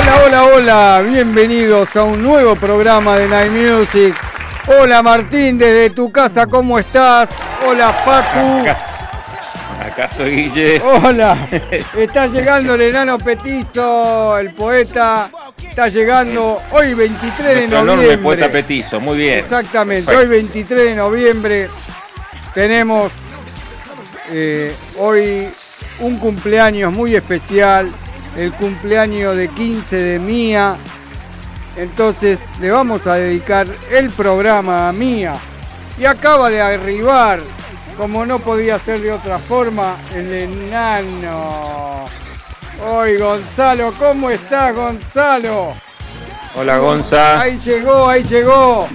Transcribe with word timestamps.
Hola, 0.00 0.22
hola, 0.24 0.44
hola, 0.44 1.02
bienvenidos 1.06 1.94
a 1.94 2.04
un 2.04 2.22
nuevo 2.22 2.56
programa 2.56 3.18
de 3.18 3.28
Night 3.28 3.52
Music. 3.52 4.14
Hola 4.66 5.02
Martín, 5.02 5.58
desde 5.58 5.90
tu 5.90 6.10
casa, 6.10 6.46
¿cómo 6.46 6.78
estás? 6.78 7.28
Hola 7.66 7.92
Facu. 7.92 8.66
Acá 9.78 10.04
estoy 10.10 10.30
Guille. 10.30 10.80
Hola, 10.82 11.36
está 11.98 12.26
llegando 12.28 12.76
el 12.76 12.80
enano 12.80 13.18
petizo, 13.18 14.38
el 14.38 14.54
poeta. 14.54 15.30
Está 15.62 15.88
llegando 15.88 16.62
hoy 16.70 16.94
23 16.94 17.36
de 17.36 17.54
Nuestro 17.54 17.78
enorme 17.80 17.96
noviembre. 17.96 18.18
poeta 18.18 18.48
petizo, 18.50 19.00
muy 19.00 19.18
bien. 19.18 19.40
Exactamente, 19.40 20.16
hoy 20.16 20.26
23 20.26 20.84
de 20.84 20.94
noviembre 20.94 21.68
tenemos 22.54 23.12
eh, 24.30 24.74
hoy 24.98 25.50
un 25.98 26.18
cumpleaños 26.18 26.90
muy 26.90 27.14
especial, 27.14 27.92
el 28.36 28.52
cumpleaños 28.52 29.36
de 29.36 29.48
15 29.48 29.96
de 29.96 30.18
Mía. 30.18 30.76
Entonces 31.76 32.40
le 32.60 32.70
vamos 32.70 33.06
a 33.06 33.14
dedicar 33.14 33.66
el 33.90 34.10
programa 34.10 34.88
a 34.88 34.92
Mía. 34.92 35.36
Y 35.98 36.04
acaba 36.04 36.50
de 36.50 36.60
arribar, 36.60 37.40
como 37.96 38.24
no 38.24 38.38
podía 38.38 38.78
ser 38.78 39.00
de 39.00 39.12
otra 39.12 39.38
forma, 39.38 39.96
el 40.14 40.32
enano. 40.32 42.06
Hoy 42.86 43.18
Gonzalo, 43.18 43.92
¿cómo 43.98 44.30
estás 44.30 44.74
Gonzalo? 44.74 45.74
Hola 46.54 46.78
Gonza. 46.78 47.40
Ahí 47.40 47.58
llegó, 47.58 48.08
ahí 48.08 48.24
llegó. 48.24 48.88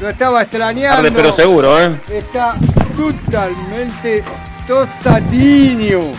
Lo 0.00 0.08
estaba 0.08 0.42
extrañando. 0.42 0.96
Tarde 0.96 1.12
pero 1.12 1.34
seguro, 1.34 1.80
¿eh? 1.82 1.94
Está 2.08 2.56
totalmente 2.96 4.22
tostadinho. 4.66 6.12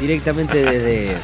directamente 0.00 0.62
desde 0.62 1.16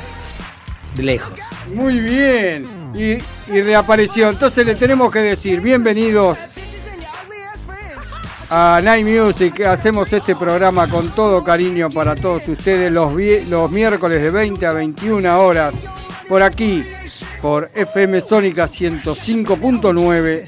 de 0.95 1.03
lejos. 1.03 1.39
Muy 1.75 1.99
bien. 1.99 2.67
Y, 2.95 3.19
y 3.53 3.63
reapareció. 3.63 4.29
Entonces 4.29 4.67
le 4.67 4.75
tenemos 4.75 5.13
que 5.13 5.21
decir, 5.21 5.61
bienvenidos 5.61 6.39
a 8.55 8.81
Night 8.83 9.07
Music. 9.07 9.63
Hacemos 9.63 10.13
este 10.13 10.37
programa 10.37 10.87
con 10.87 11.09
todo 11.15 11.43
cariño 11.43 11.89
para 11.89 12.15
todos 12.15 12.47
ustedes 12.49 12.93
los, 12.93 13.15
los 13.49 13.71
miércoles 13.71 14.21
de 14.21 14.31
20 14.31 14.67
a 14.67 14.73
21 14.73 15.39
horas. 15.41 15.75
Por 16.29 16.43
aquí, 16.43 16.85
por 17.41 17.71
FM 17.75 18.21
Sónica 18.21 18.67
105.9. 18.67 20.45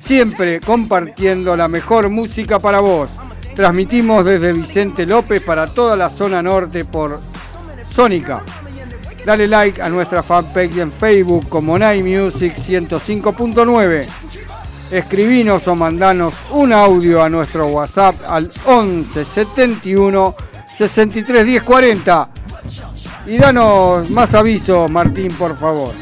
Siempre 0.00 0.60
compartiendo 0.60 1.54
la 1.54 1.68
mejor 1.68 2.08
música 2.08 2.58
para 2.58 2.80
vos. 2.80 3.10
Transmitimos 3.54 4.24
desde 4.24 4.52
Vicente 4.54 5.04
López 5.04 5.42
para 5.42 5.66
toda 5.66 5.96
la 5.96 6.08
zona 6.08 6.42
norte 6.42 6.86
por 6.86 7.20
Sónica. 7.94 8.42
Dale 9.24 9.48
like 9.48 9.80
a 9.80 9.88
nuestra 9.88 10.22
fanpage 10.22 10.78
en 10.78 10.92
Facebook 10.92 11.48
como 11.48 11.78
Night 11.78 12.04
Music 12.04 12.54
105.9. 12.56 14.06
Escribinos 14.90 15.66
o 15.66 15.74
mandanos 15.74 16.34
un 16.50 16.72
audio 16.72 17.22
a 17.22 17.30
nuestro 17.30 17.68
WhatsApp 17.68 18.16
al 18.26 18.50
11 18.66 19.24
71 19.24 20.34
63 20.76 21.46
10 21.46 21.62
40. 21.62 22.28
Y 23.26 23.38
danos 23.38 24.10
más 24.10 24.34
aviso, 24.34 24.86
Martín, 24.88 25.32
por 25.32 25.56
favor. 25.56 25.94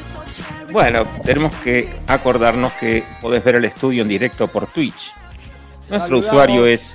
Bueno, 0.72 1.04
tenemos 1.22 1.52
que 1.56 1.88
acordarnos 2.08 2.72
que 2.72 3.04
podés 3.20 3.44
ver 3.44 3.56
el 3.56 3.66
estudio 3.66 4.02
en 4.02 4.08
directo 4.08 4.48
por 4.48 4.66
Twitch. 4.66 5.12
Nuestro 5.90 6.00
Saludamos. 6.00 6.26
usuario 6.26 6.66
es 6.66 6.94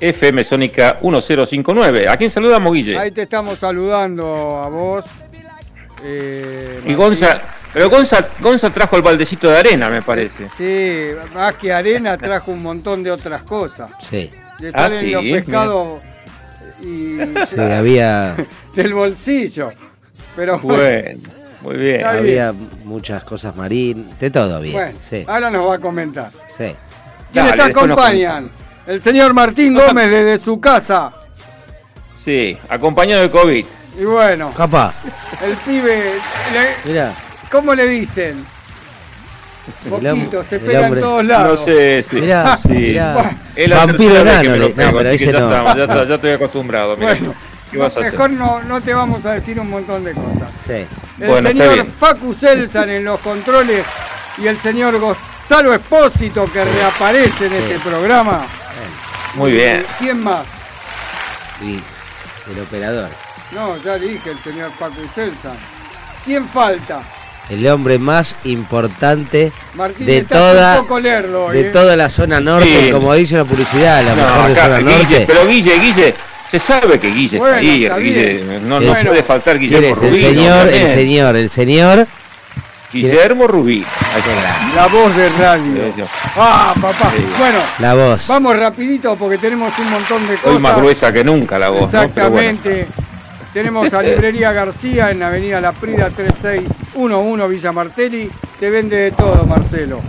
FM 0.00 0.42
Sónica 0.42 0.98
1059. 1.00 2.06
¿A 2.08 2.16
quién 2.16 2.30
saludamos, 2.32 2.72
Guille? 2.72 2.98
Ahí 2.98 3.12
te 3.12 3.22
estamos 3.22 3.58
saludando 3.60 4.58
a 4.58 4.68
vos. 4.68 5.04
Eh, 6.04 6.80
y. 6.86 6.94
Gonza, 6.94 7.40
pero 7.72 7.90
Gonza, 7.90 8.28
Gonza 8.40 8.70
trajo 8.70 8.96
el 8.96 9.02
baldecito 9.02 9.48
de 9.50 9.58
arena, 9.58 9.88
me 9.90 10.02
parece. 10.02 10.48
Sí, 10.56 11.08
más 11.34 11.54
que 11.56 11.72
arena 11.72 12.16
trajo 12.18 12.52
un 12.52 12.62
montón 12.62 13.02
de 13.02 13.10
otras 13.10 13.42
cosas. 13.42 13.90
Sí, 14.02 14.30
Le 14.60 14.68
Ah, 14.68 14.72
salen 14.72 15.00
sí, 15.00 15.10
los 15.10 15.22
pescados 15.24 16.02
y 16.82 17.18
sí, 17.46 17.60
había, 17.60 18.36
del 18.74 18.94
bolsillo. 18.94 19.70
Pero 20.36 20.58
bueno, 20.60 21.18
muy 21.62 21.76
bien. 21.76 21.96
Está 21.96 22.12
bien. 22.12 22.18
había 22.42 22.54
muchas 22.84 23.24
cosas 23.24 23.56
marín, 23.56 24.10
de 24.20 24.30
todo 24.30 24.60
bien. 24.60 24.74
bueno, 24.74 24.98
sí, 25.08 25.24
ahora 25.26 25.50
nos 25.50 25.66
va 25.68 25.74
a 25.76 25.78
comentar. 25.78 26.30
sí. 26.56 26.74
¿Quiénes 27.32 27.56
Dale, 27.56 27.72
te 27.74 27.78
acompañan? 27.80 28.48
El 28.86 29.02
señor 29.02 29.34
Martín 29.34 29.74
Gómez 29.74 30.08
desde 30.08 30.38
su 30.38 30.60
casa. 30.60 31.10
Sí, 32.24 32.56
acompañado 32.68 33.22
de 33.22 33.30
COVID. 33.30 33.66
Y 33.98 34.04
bueno, 34.04 34.52
Capaz, 34.56 34.92
el 35.44 35.52
pibe, 35.58 36.14
le- 36.52 36.76
mira, 36.90 37.12
¿cómo 37.50 37.74
le 37.74 37.86
dicen? 37.86 38.44
El 39.84 39.90
Poquito, 39.90 40.42
se 40.44 40.56
el 40.56 40.62
pega 40.62 40.86
en 40.88 41.00
todos 41.00 41.24
lados. 41.24 41.60
No 41.60 41.64
sé, 41.64 42.04
sí. 42.10 42.16
Mirá, 42.16 42.58
sí. 42.62 42.68
mirá. 42.68 43.30
La 43.56 43.76
Vampiro 43.86 44.16
enano, 44.18 44.56
no, 44.56 44.68
pero 44.74 45.12
ya 45.14 45.32
no. 45.32 45.38
estamos, 45.38 45.76
ya, 45.76 45.84
está- 45.84 46.04
ya 46.04 46.14
estoy 46.16 46.30
acostumbrado. 46.32 46.96
mira. 46.96 47.16
Bueno, 47.72 47.92
mejor 48.00 48.30
no, 48.30 48.62
no 48.62 48.80
te 48.80 48.94
vamos 48.94 49.24
a 49.26 49.32
decir 49.32 49.58
un 49.58 49.70
montón 49.70 50.04
de 50.04 50.12
cosas. 50.12 50.48
Sí, 50.66 50.86
El 51.20 51.28
Bueno, 51.28 51.48
señor. 51.48 51.86
Facu 51.86 52.34
Selsan 52.34 52.90
en 52.90 53.04
los 53.04 53.18
controles 53.20 53.84
y 54.38 54.46
el 54.46 54.58
señor 54.58 54.98
Gonzalo 54.98 55.72
Espósito 55.74 56.48
que 56.52 56.64
reaparece 56.64 57.46
en 57.46 57.52
este 57.54 57.78
programa. 57.78 58.42
Muy 59.34 59.52
bien. 59.52 59.84
¿Quién 59.98 60.22
más? 60.22 60.44
y 61.62 61.80
el 62.52 62.60
operador, 62.60 63.08
No, 63.54 63.76
ya 63.82 63.98
dije 63.98 64.30
el 64.30 64.38
señor 64.40 64.70
Facu 64.78 65.00
Selsan. 65.14 65.56
¿Quién 66.24 66.46
falta? 66.48 67.02
el 67.50 67.66
hombre 67.66 67.98
más 67.98 68.34
importante 68.44 69.52
Martín, 69.74 70.06
de 70.06 70.22
toda, 70.24 70.80
hoy, 70.80 71.02
de 71.02 71.60
¿eh? 71.60 71.64
toda 71.64 71.94
la 71.94 72.08
zona 72.08 72.40
norte, 72.40 72.86
Sí. 72.86 72.90
como 72.90 73.12
dice 73.12 73.36
la 73.36 73.44
publicidad, 73.44 74.02
la 74.02 74.14
No, 74.14 74.22
mejor 74.22 74.48
de 74.48 74.54
zona 74.62 74.78
Guille, 74.78 74.96
norte. 74.96 75.24
pero 75.26 75.46
Guille, 75.46 75.78
Guille, 75.78 76.14
se 76.50 76.58
sabe 76.58 76.98
que 76.98 77.10
Guille 77.10 77.36
Bueno, 77.38 77.56
está 77.58 77.68
ahí. 77.68 77.84
está 77.84 77.96
Guille, 77.98 78.44
no, 78.62 78.80
no 78.80 78.86
Bueno. 78.86 79.08
puede 79.10 79.22
faltar 79.24 79.58
¿Quién 79.58 79.70
Guillermo 79.72 79.94
es? 79.94 80.02
El 80.02 80.08
Rubí. 80.10 80.20
señor, 80.22 80.68
el 80.68 80.94
señor, 80.94 81.36
el 81.36 81.50
señor. 81.50 82.06
Guillermo 82.90 83.46
Rubí. 83.46 83.84
La 84.74 84.86
voz 84.86 85.14
de 85.14 85.28
radio. 85.28 86.06
Ah, 86.38 86.72
papá. 86.80 87.12
Bueno, 87.38 87.58
La 87.80 87.92
voz. 87.94 88.26
vamos 88.26 88.56
rapidito 88.56 89.16
porque 89.16 89.36
tenemos 89.36 89.70
un 89.80 89.90
montón 89.90 90.26
de 90.26 90.32
Hoy 90.32 90.38
cosas. 90.38 90.60
más 90.62 90.76
gruesa 90.78 91.12
que 91.12 91.22
nunca 91.22 91.58
la 91.58 91.68
voz. 91.68 91.92
¿no? 91.92 92.08
Tenemos 93.54 93.90
a 93.94 94.02
Librería 94.02 94.52
García 94.52 95.10
en 95.12 95.22
Avenida 95.22 95.60
La 95.60 95.70
Prida 95.72 96.10
3611 96.10 97.48
Villa 97.48 97.70
Martelli. 97.72 98.28
Te 98.58 98.68
vende 98.68 98.96
de 98.96 99.10
todo, 99.12 99.46
Marcelo. 99.46 100.00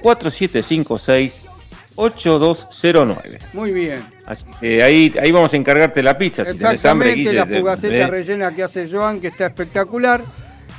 4756-8209. 1.97 3.39
Muy 3.53 3.71
bien. 3.71 3.99
Así 4.25 4.43
ahí, 4.81 5.13
ahí 5.21 5.31
vamos 5.31 5.53
a 5.53 5.57
encargarte 5.57 6.01
la 6.03 6.17
pizza. 6.17 6.43
Si 6.45 6.57
tenés 6.57 6.83
hambre, 6.85 7.13
Exactamente, 7.13 7.15
Guille, 7.15 7.33
la 7.33 7.45
fugaceta 7.45 7.93
de- 7.93 8.07
rellena 8.07 8.55
que 8.55 8.63
hace 8.63 8.87
Joan, 8.89 9.19
que 9.21 9.27
está 9.27 9.45
espectacular. 9.47 10.21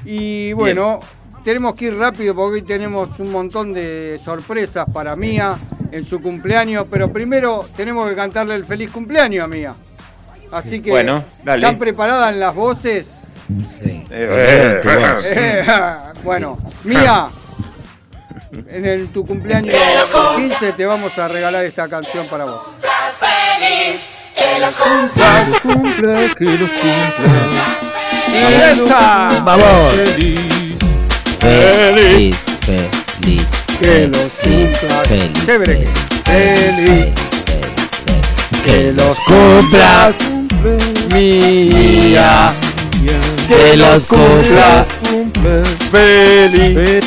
Y 0.04 0.52
bueno, 0.52 1.00
tenemos 1.44 1.74
que 1.74 1.86
ir 1.86 1.96
rápido 1.96 2.34
porque 2.34 2.54
hoy 2.54 2.62
tenemos 2.62 3.18
un 3.18 3.32
montón 3.32 3.72
de 3.74 4.18
sorpresas 4.24 4.86
para 4.92 5.14
Mía 5.16 5.56
en 5.92 6.04
su 6.04 6.20
cumpleaños, 6.22 6.86
pero 6.90 7.12
primero 7.12 7.66
tenemos 7.76 8.08
que 8.08 8.14
cantarle 8.16 8.54
el 8.54 8.64
feliz 8.64 8.90
cumpleaños 8.90 9.44
a 9.44 9.48
Mía. 9.48 9.74
Así 10.52 10.80
que, 10.80 10.90
Bueno, 10.90 11.24
dale. 11.44 11.64
¿están 11.64 11.78
preparadas 11.78 12.34
las 12.36 12.54
voces? 12.54 13.16
Sí. 13.78 14.04
Eh. 14.10 14.80
Eh, 14.84 15.64
bueno, 16.22 16.58
Mía, 16.84 17.28
en 18.68 18.84
el- 18.86 19.08
tu 19.08 19.24
cumpleaños 19.26 19.74
15 20.36 20.72
te 20.72 20.86
vamos 20.86 21.16
a 21.18 21.28
regalar 21.28 21.64
esta 21.64 21.88
canción 21.88 22.26
para 22.28 22.44
vos. 22.44 22.62
¡Esa! 28.32 29.42
Vamos. 29.44 29.94
Feliz, 31.40 32.36
feliz. 32.60 33.46
Que 33.80 34.08
los 34.08 34.32
cumplas. 34.42 35.08
Feliz, 35.08 35.46
Chévere. 35.46 35.74
feliz, 35.74 35.94
Feliz. 36.24 36.76
feliz. 36.76 37.14
Que 38.64 38.92
los 38.92 39.18
cumplas, 39.20 40.14
mía. 41.14 42.54
Que 43.50 43.76
los 43.76 44.06
cumplas. 44.06 44.86
Feliz. 45.90 46.68
Feliz, 46.70 47.04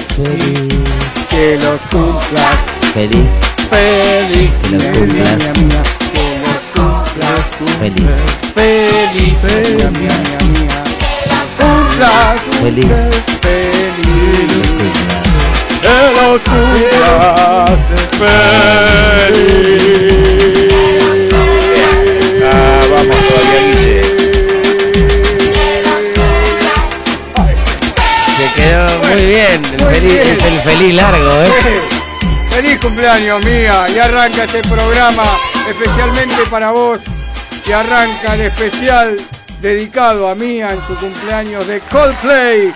Que 1.29 1.57
los 1.57 1.79
cumplas. 1.89 2.57
feliz, 2.93 3.29
Feliz. 3.69 4.51
Que 4.61 4.75
los 4.75 4.83
cumplas. 4.83 5.37
Mía, 5.37 5.53
mía. 5.53 5.83
Que 6.11 6.25
los 6.43 6.61
cumplas. 6.75 7.41
feliz, 7.79 8.11
Feliz. 8.53 9.37
Mía, 9.43 9.89
mía, 9.91 10.17
mía. 10.41 10.83
Cumplas. 11.57 12.35
Feliz. 12.61 12.91
Feliz. 13.41 13.93
cumplas. 14.03 14.97
Que 15.81 15.95
los 16.17 16.37
cumplas. 16.41 17.77
Feliz. 19.29 20.52
Muy 29.11 29.25
bien. 29.25 29.65
El 29.65 29.83
Muy 29.83 29.93
feliz, 29.93 30.13
bien. 30.13 30.27
Es 30.27 30.45
el 30.45 30.59
feliz 30.61 30.95
largo, 30.95 31.31
¿eh? 31.41 31.81
Feliz 32.49 32.79
cumpleaños 32.79 33.43
mía 33.43 33.85
y 33.89 33.97
arranca 33.97 34.43
este 34.43 34.61
programa 34.61 35.23
especialmente 35.67 36.45
para 36.51 36.71
vos 36.71 37.01
y 37.65 37.71
arranca 37.71 38.35
el 38.35 38.41
especial 38.41 39.17
dedicado 39.61 40.27
a 40.27 40.35
Mía 40.35 40.73
en 40.73 40.81
su 40.85 40.95
cumpleaños 40.97 41.65
de 41.65 41.79
Coldplay 41.79 42.73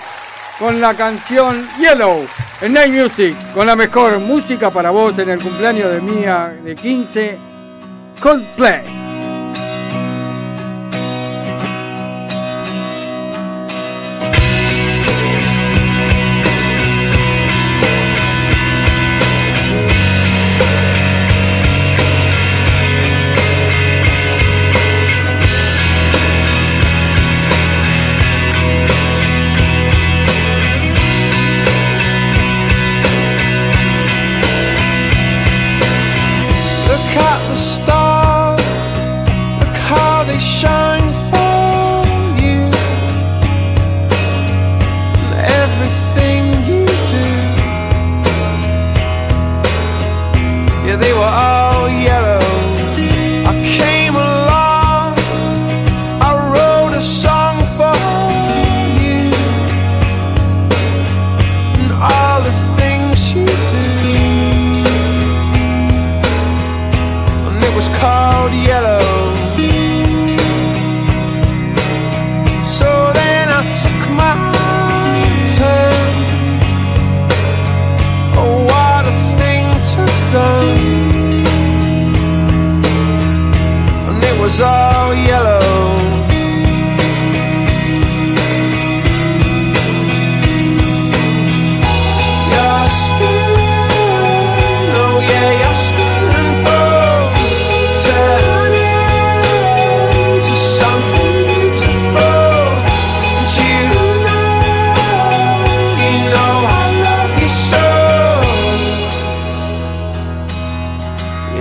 con 0.57 0.81
la 0.81 0.93
canción 0.93 1.67
Yellow 1.77 2.25
en 2.61 2.73
Night 2.73 2.93
Music 2.93 3.35
con 3.53 3.67
la 3.67 3.75
mejor 3.75 4.17
música 4.19 4.71
para 4.71 4.89
vos 4.89 5.19
en 5.19 5.29
el 5.29 5.41
cumpleaños 5.41 5.91
de 5.91 6.01
Mía 6.01 6.55
de 6.63 6.75
15 6.75 7.37
Coldplay. 8.21 9.06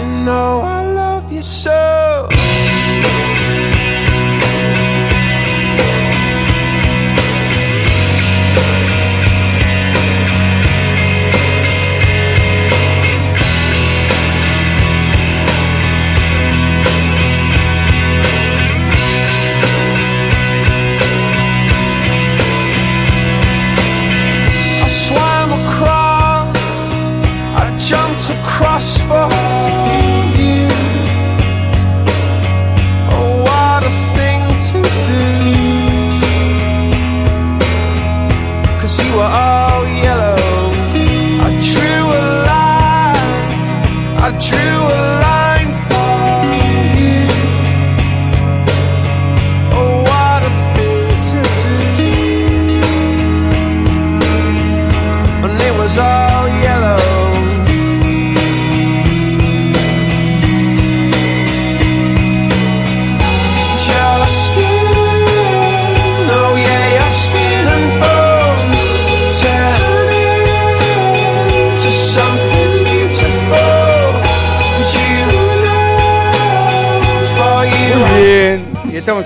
Know 0.06 0.60
I 0.62 0.82
love 0.82 1.32
you 1.32 1.42
so. 1.42 2.28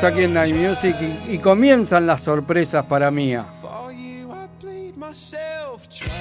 Estamos 0.00 0.16
aquí 0.16 0.24
en 0.24 0.32
Night 0.34 0.56
Music 0.56 0.96
y, 1.28 1.34
y 1.34 1.38
comienzan 1.38 2.06
las 2.06 2.22
sorpresas 2.22 2.86
para 2.86 3.10
Mía. 3.10 3.44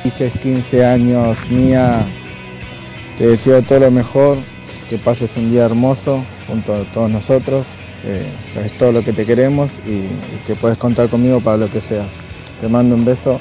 Dices 0.04 0.34
15 0.42 0.86
años 0.86 1.50
mía, 1.50 2.02
te 3.18 3.28
deseo 3.28 3.62
todo 3.62 3.80
lo 3.80 3.92
mejor, 3.92 4.38
que 4.90 4.98
pases 4.98 5.38
un 5.38 5.52
día 5.52 5.66
hermoso 5.66 6.24
junto 6.48 6.74
a 6.74 6.84
todos 6.94 7.10
nosotros, 7.10 7.76
eh, 8.04 8.30
sabes 8.54 8.78
todo 8.78 8.92
lo 8.92 9.04
que 9.04 9.14
te 9.14 9.26
queremos 9.26 9.80
y, 9.86 9.92
y 9.92 10.40
que 10.46 10.56
puedes 10.56 10.78
contar 10.78 11.08
conmigo 11.08 11.40
para 11.40 11.58
lo 11.58 11.72
que 11.72 11.80
seas. 11.80 12.20
Te 12.60 12.68
mando 12.68 12.96
un 12.96 13.06
beso, 13.06 13.40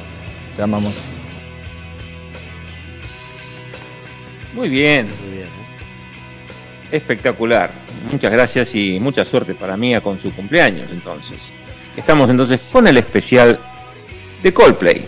te 0.55 0.63
amamos. 0.63 0.95
Muy 4.55 4.69
bien, 4.69 5.09
Muy 5.25 5.37
bien. 5.37 5.49
espectacular. 6.93 7.88
Muchas 8.11 8.33
gracias 8.33 8.75
y 8.75 8.99
mucha 9.01 9.25
suerte 9.25 9.55
para 9.55 9.77
Mía 9.77 10.01
con 10.01 10.19
su 10.19 10.33
cumpleaños 10.33 10.89
entonces. 10.91 11.39
Estamos 11.97 12.31
entonces 12.31 12.69
con 12.73 12.87
el 12.87 12.97
especial 12.97 13.59
de 14.43 14.55
Coldplay, 14.55 15.05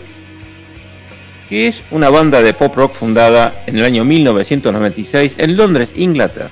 que 1.49 1.67
es 1.67 1.81
una 1.89 2.09
banda 2.09 2.41
de 2.41 2.53
pop 2.53 2.75
rock 2.75 2.93
fundada 2.93 3.63
en 3.65 3.79
el 3.79 3.85
año 3.85 4.05
1996 4.05 5.35
en 5.37 5.57
Londres, 5.57 5.93
Inglaterra. 5.95 6.51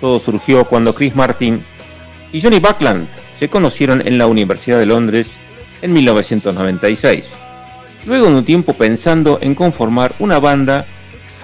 Todo 0.00 0.20
surgió 0.20 0.64
cuando 0.64 0.94
Chris 0.94 1.14
Martin 1.14 1.62
y 2.32 2.40
Johnny 2.40 2.58
Buckland 2.58 3.08
se 3.38 3.48
conocieron 3.48 4.06
en 4.06 4.18
la 4.18 4.26
Universidad 4.26 4.78
de 4.78 4.86
Londres 4.86 5.28
en 5.80 5.92
1996. 5.92 7.24
Luego 8.04 8.26
de 8.26 8.36
un 8.36 8.44
tiempo 8.44 8.74
pensando 8.74 9.38
en 9.40 9.54
conformar 9.54 10.12
una 10.18 10.38
banda, 10.38 10.84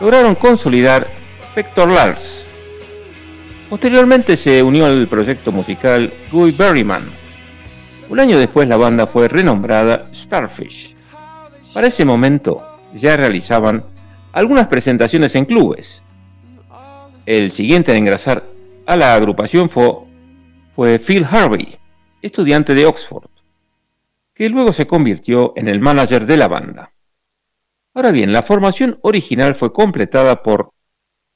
lograron 0.00 0.34
consolidar 0.34 1.06
Spector 1.50 1.88
Lars. 1.88 2.45
Posteriormente 3.76 4.38
se 4.38 4.62
unió 4.62 4.86
al 4.86 5.06
proyecto 5.06 5.52
musical 5.52 6.10
Guy 6.32 6.50
Berryman. 6.52 7.02
Un 8.08 8.20
año 8.20 8.38
después 8.38 8.66
la 8.66 8.78
banda 8.78 9.06
fue 9.06 9.28
renombrada 9.28 10.08
Starfish. 10.14 10.96
Para 11.74 11.88
ese 11.88 12.06
momento 12.06 12.66
ya 12.94 13.18
realizaban 13.18 13.84
algunas 14.32 14.68
presentaciones 14.68 15.34
en 15.34 15.44
clubes. 15.44 16.00
El 17.26 17.52
siguiente 17.52 17.92
en 17.92 17.98
ingresar 17.98 18.44
a 18.86 18.96
la 18.96 19.14
agrupación 19.14 19.68
fue, 19.68 19.92
fue 20.74 20.98
Phil 20.98 21.26
Harvey, 21.30 21.76
estudiante 22.22 22.74
de 22.74 22.86
Oxford, 22.86 23.28
que 24.32 24.48
luego 24.48 24.72
se 24.72 24.86
convirtió 24.86 25.52
en 25.54 25.68
el 25.68 25.80
manager 25.80 26.24
de 26.24 26.38
la 26.38 26.48
banda. 26.48 26.92
Ahora 27.92 28.10
bien, 28.10 28.32
la 28.32 28.42
formación 28.42 28.98
original 29.02 29.54
fue 29.54 29.70
completada 29.74 30.42
por 30.42 30.70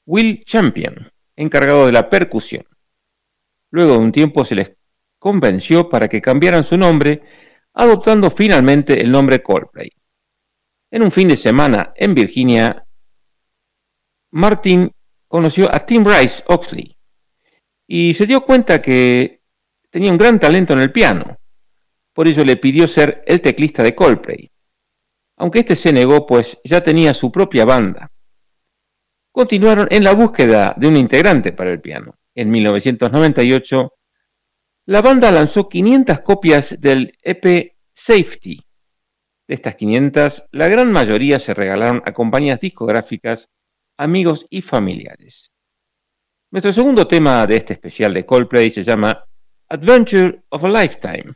Will 0.07 0.43
Champion, 0.43 1.10
encargado 1.35 1.85
de 1.85 1.91
la 1.91 2.09
percusión. 2.09 2.65
Luego 3.71 3.93
de 3.93 3.99
un 3.99 4.11
tiempo 4.11 4.43
se 4.43 4.55
les 4.55 4.71
convenció 5.19 5.89
para 5.89 6.07
que 6.07 6.21
cambiaran 6.21 6.63
su 6.63 6.77
nombre, 6.77 7.21
adoptando 7.73 8.31
finalmente 8.31 8.99
el 8.99 9.11
nombre 9.11 9.41
Coldplay. 9.41 9.91
En 10.91 11.03
un 11.03 11.11
fin 11.11 11.27
de 11.27 11.37
semana 11.37 11.93
en 11.95 12.13
Virginia, 12.13 12.85
Martin 14.31 14.91
conoció 15.27 15.73
a 15.73 15.85
Tim 15.85 16.03
Rice 16.05 16.43
Oxley 16.47 16.97
y 17.87 18.13
se 18.13 18.25
dio 18.25 18.45
cuenta 18.45 18.81
que 18.81 19.41
tenía 19.89 20.11
un 20.11 20.17
gran 20.17 20.39
talento 20.39 20.73
en 20.73 20.79
el 20.79 20.91
piano. 20.91 21.37
Por 22.13 22.27
ello 22.27 22.43
le 22.43 22.57
pidió 22.57 22.87
ser 22.87 23.23
el 23.25 23.41
teclista 23.41 23.83
de 23.83 23.95
Coldplay 23.95 24.51
aunque 25.41 25.61
este 25.61 25.75
se 25.75 25.91
negó 25.91 26.27
pues 26.27 26.55
ya 26.63 26.83
tenía 26.83 27.15
su 27.15 27.31
propia 27.31 27.65
banda. 27.65 28.11
Continuaron 29.31 29.87
en 29.89 30.03
la 30.03 30.13
búsqueda 30.13 30.73
de 30.77 30.87
un 30.87 30.97
integrante 30.97 31.53
para 31.53 31.71
el 31.71 31.79
piano. 31.79 32.15
En 32.35 32.51
1998, 32.51 33.93
la 34.87 35.01
banda 35.01 35.31
lanzó 35.31 35.69
500 35.69 36.19
copias 36.19 36.75
del 36.77 37.17
EP 37.21 37.75
Safety. 37.93 38.61
De 39.47 39.55
estas 39.55 39.75
500, 39.75 40.43
la 40.51 40.67
gran 40.67 40.91
mayoría 40.91 41.39
se 41.39 41.53
regalaron 41.53 42.01
a 42.05 42.13
compañías 42.13 42.59
discográficas, 42.59 43.49
amigos 43.97 44.45
y 44.49 44.61
familiares. 44.61 45.51
Nuestro 46.51 46.73
segundo 46.73 47.07
tema 47.07 47.47
de 47.47 47.55
este 47.55 47.73
especial 47.73 48.13
de 48.13 48.25
Coldplay 48.25 48.69
se 48.69 48.83
llama 48.83 49.23
Adventure 49.69 50.41
of 50.49 50.65
a 50.65 50.69
Lifetime. 50.69 51.33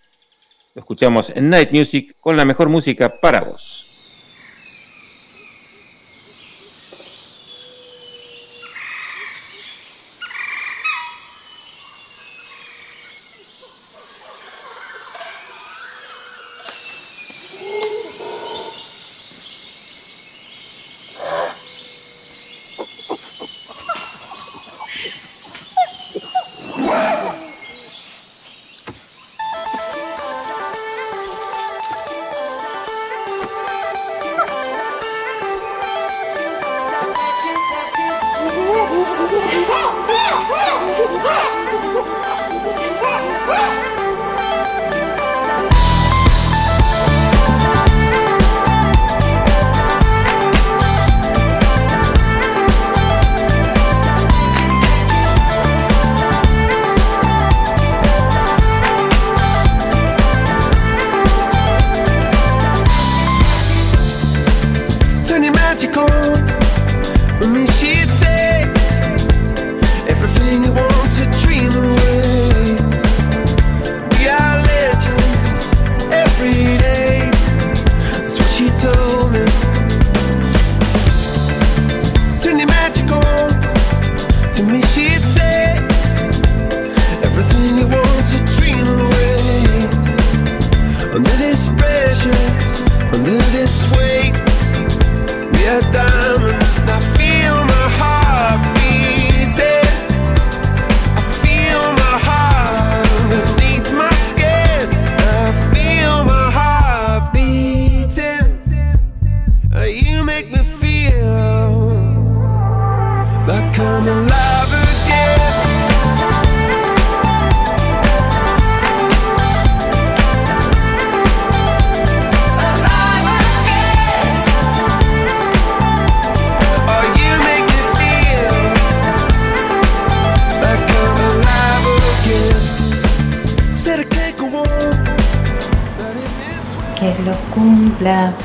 Lo 0.74 0.82
escuchamos 0.82 1.30
en 1.30 1.50
Night 1.50 1.72
Music 1.72 2.18
con 2.20 2.36
la 2.36 2.44
mejor 2.44 2.68
música 2.68 3.22
para 3.22 3.40
vos. 3.40 3.85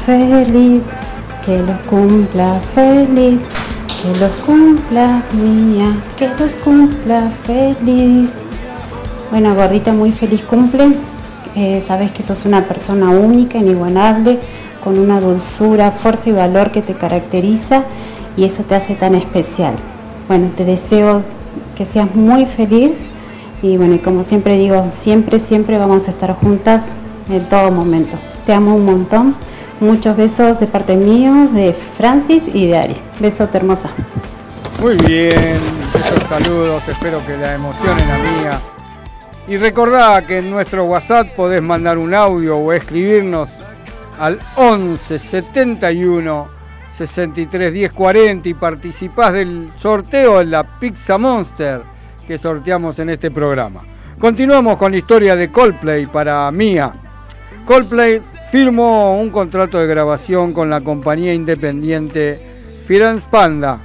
Feliz, 0.06 0.84
que 1.44 1.58
lo 1.58 1.76
cumpla 1.88 2.58
feliz, 2.74 3.46
que 4.02 4.18
los 4.18 4.34
cumpla 4.38 5.22
mía, 5.34 5.98
que 6.16 6.28
los 6.38 6.52
cumpla 6.56 7.30
feliz. 7.44 8.30
Bueno, 9.30 9.54
gordita, 9.54 9.92
muy 9.92 10.12
feliz 10.12 10.42
cumple. 10.42 10.94
Eh, 11.54 11.82
sabes 11.86 12.10
que 12.12 12.22
sos 12.22 12.46
una 12.46 12.64
persona 12.64 13.10
única, 13.10 13.58
inigualable, 13.58 14.38
con 14.82 14.98
una 14.98 15.20
dulzura, 15.20 15.90
fuerza 15.90 16.30
y 16.30 16.32
valor 16.32 16.70
que 16.70 16.80
te 16.80 16.94
caracteriza 16.94 17.84
y 18.36 18.44
eso 18.44 18.62
te 18.62 18.76
hace 18.76 18.94
tan 18.94 19.14
especial. 19.14 19.74
Bueno, 20.26 20.50
te 20.56 20.64
deseo 20.64 21.22
que 21.76 21.84
seas 21.84 22.14
muy 22.14 22.46
feliz, 22.46 23.10
Y 23.62 23.76
bueno, 23.76 23.96
y 23.96 23.98
como 23.98 24.24
siempre 24.24 24.56
digo, 24.56 24.86
siempre, 24.90 25.38
siempre 25.38 25.76
vamos 25.76 26.08
a 26.08 26.12
estar 26.12 26.34
juntas 26.34 26.96
en 27.28 27.44
todo 27.44 27.70
momento. 27.70 28.16
Te 28.46 28.52
amo 28.52 28.74
un 28.74 28.84
montón. 28.84 29.34
Muchos 29.80 30.16
besos 30.16 30.60
de 30.60 30.66
parte 30.66 30.96
mío, 30.96 31.48
de 31.52 31.72
Francis 31.72 32.44
y 32.52 32.66
de 32.66 32.78
Ari. 32.78 32.96
Besote 33.18 33.58
hermosa. 33.58 33.90
Muy 34.80 34.96
bien, 35.06 35.58
esos 35.94 36.28
saludos, 36.28 36.86
espero 36.88 37.24
que 37.26 37.36
la 37.36 37.54
emocionen 37.54 38.08
la 38.08 38.18
mía. 38.18 38.60
Y 39.46 39.56
recordá 39.56 40.24
que 40.26 40.38
en 40.38 40.50
nuestro 40.50 40.84
WhatsApp 40.84 41.34
podés 41.34 41.62
mandar 41.62 41.98
un 41.98 42.14
audio 42.14 42.56
o 42.56 42.72
escribirnos 42.72 43.50
al 44.18 44.38
11 44.56 45.18
71 45.18 46.48
63 46.96 47.72
10 47.72 47.92
40 47.92 48.48
y 48.48 48.54
participás 48.54 49.32
del 49.32 49.70
sorteo 49.76 50.38
de 50.38 50.44
la 50.44 50.62
Pizza 50.62 51.18
Monster 51.18 51.82
que 52.26 52.38
sorteamos 52.38 52.98
en 53.00 53.10
este 53.10 53.30
programa. 53.30 53.82
Continuamos 54.18 54.76
con 54.76 54.92
la 54.92 54.98
historia 54.98 55.34
de 55.34 55.50
Coldplay 55.50 56.06
para 56.06 56.50
Mía. 56.52 56.92
Coldplay 57.74 58.20
firmó 58.50 59.16
un 59.20 59.30
contrato 59.30 59.78
de 59.78 59.86
grabación 59.86 60.52
con 60.52 60.68
la 60.70 60.80
compañía 60.80 61.32
independiente 61.32 62.36
Firenze 62.84 63.28
Panda. 63.30 63.78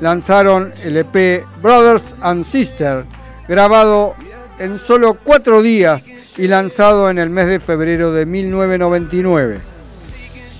Lanzaron 0.00 0.72
el 0.82 0.96
EP 0.96 1.44
Brothers 1.62 2.16
and 2.20 2.44
Sisters, 2.44 3.06
grabado 3.46 4.14
en 4.58 4.80
solo 4.80 5.18
cuatro 5.22 5.62
días 5.62 6.04
y 6.36 6.48
lanzado 6.48 7.10
en 7.10 7.18
el 7.20 7.30
mes 7.30 7.46
de 7.46 7.60
febrero 7.60 8.10
de 8.10 8.26
1999. 8.26 9.60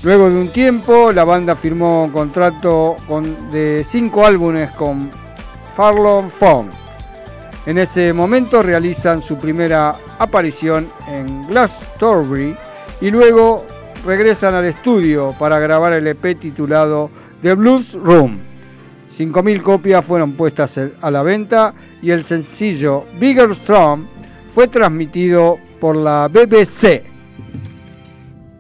Luego 0.05 0.31
de 0.31 0.37
un 0.37 0.49
tiempo, 0.51 1.11
la 1.11 1.25
banda 1.25 1.57
firmó 1.57 2.05
un 2.05 2.13
contrato 2.13 2.95
con- 3.09 3.51
de 3.51 3.83
cinco 3.83 4.25
álbumes 4.25 4.71
con 4.71 5.11
Farlon 5.75 6.31
Fong. 6.31 6.69
En 7.67 7.77
ese 7.79 8.13
momento 8.13 8.63
realizan 8.63 9.21
su 9.21 9.37
primera 9.37 9.97
aparición 10.21 10.87
en 11.09 11.45
Glastonbury 11.49 12.55
y 13.01 13.11
luego 13.11 13.65
regresan 14.05 14.55
al 14.55 14.65
estudio 14.65 15.35
para 15.39 15.59
grabar 15.59 15.93
el 15.93 16.07
EP 16.07 16.39
titulado 16.39 17.11
The 17.43 17.55
Blues 17.55 17.95
Room. 17.95 18.39
5.000 19.17 19.63
copias 19.63 20.05
fueron 20.05 20.33
puestas 20.33 20.79
a 21.01 21.11
la 21.11 21.23
venta 21.23 21.75
y 22.01 22.11
el 22.11 22.25
sencillo 22.25 23.05
Bigger 23.19 23.55
Strong 23.55 24.07
fue 24.55 24.69
transmitido 24.69 25.59
por 25.81 25.97
la 25.97 26.29
BBC. 26.29 27.03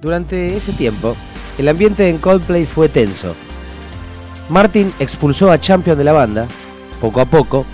Durante 0.01 0.57
ese 0.57 0.73
tiempo, 0.73 1.17
el 1.59 1.69
ambiente 1.69 2.09
en 2.09 2.19
Coldplay 2.19 2.67
fue 2.67 2.89
tenso. 2.89 3.35
Martin 4.49 4.93
expulsó 4.99 5.51
a 5.51 5.61
Champion 5.61 5.99
de 5.99 6.05
la 6.05 6.13
banda. 6.13 6.47
Poco 7.01 7.21
a 7.21 7.27
poco, 7.27 7.67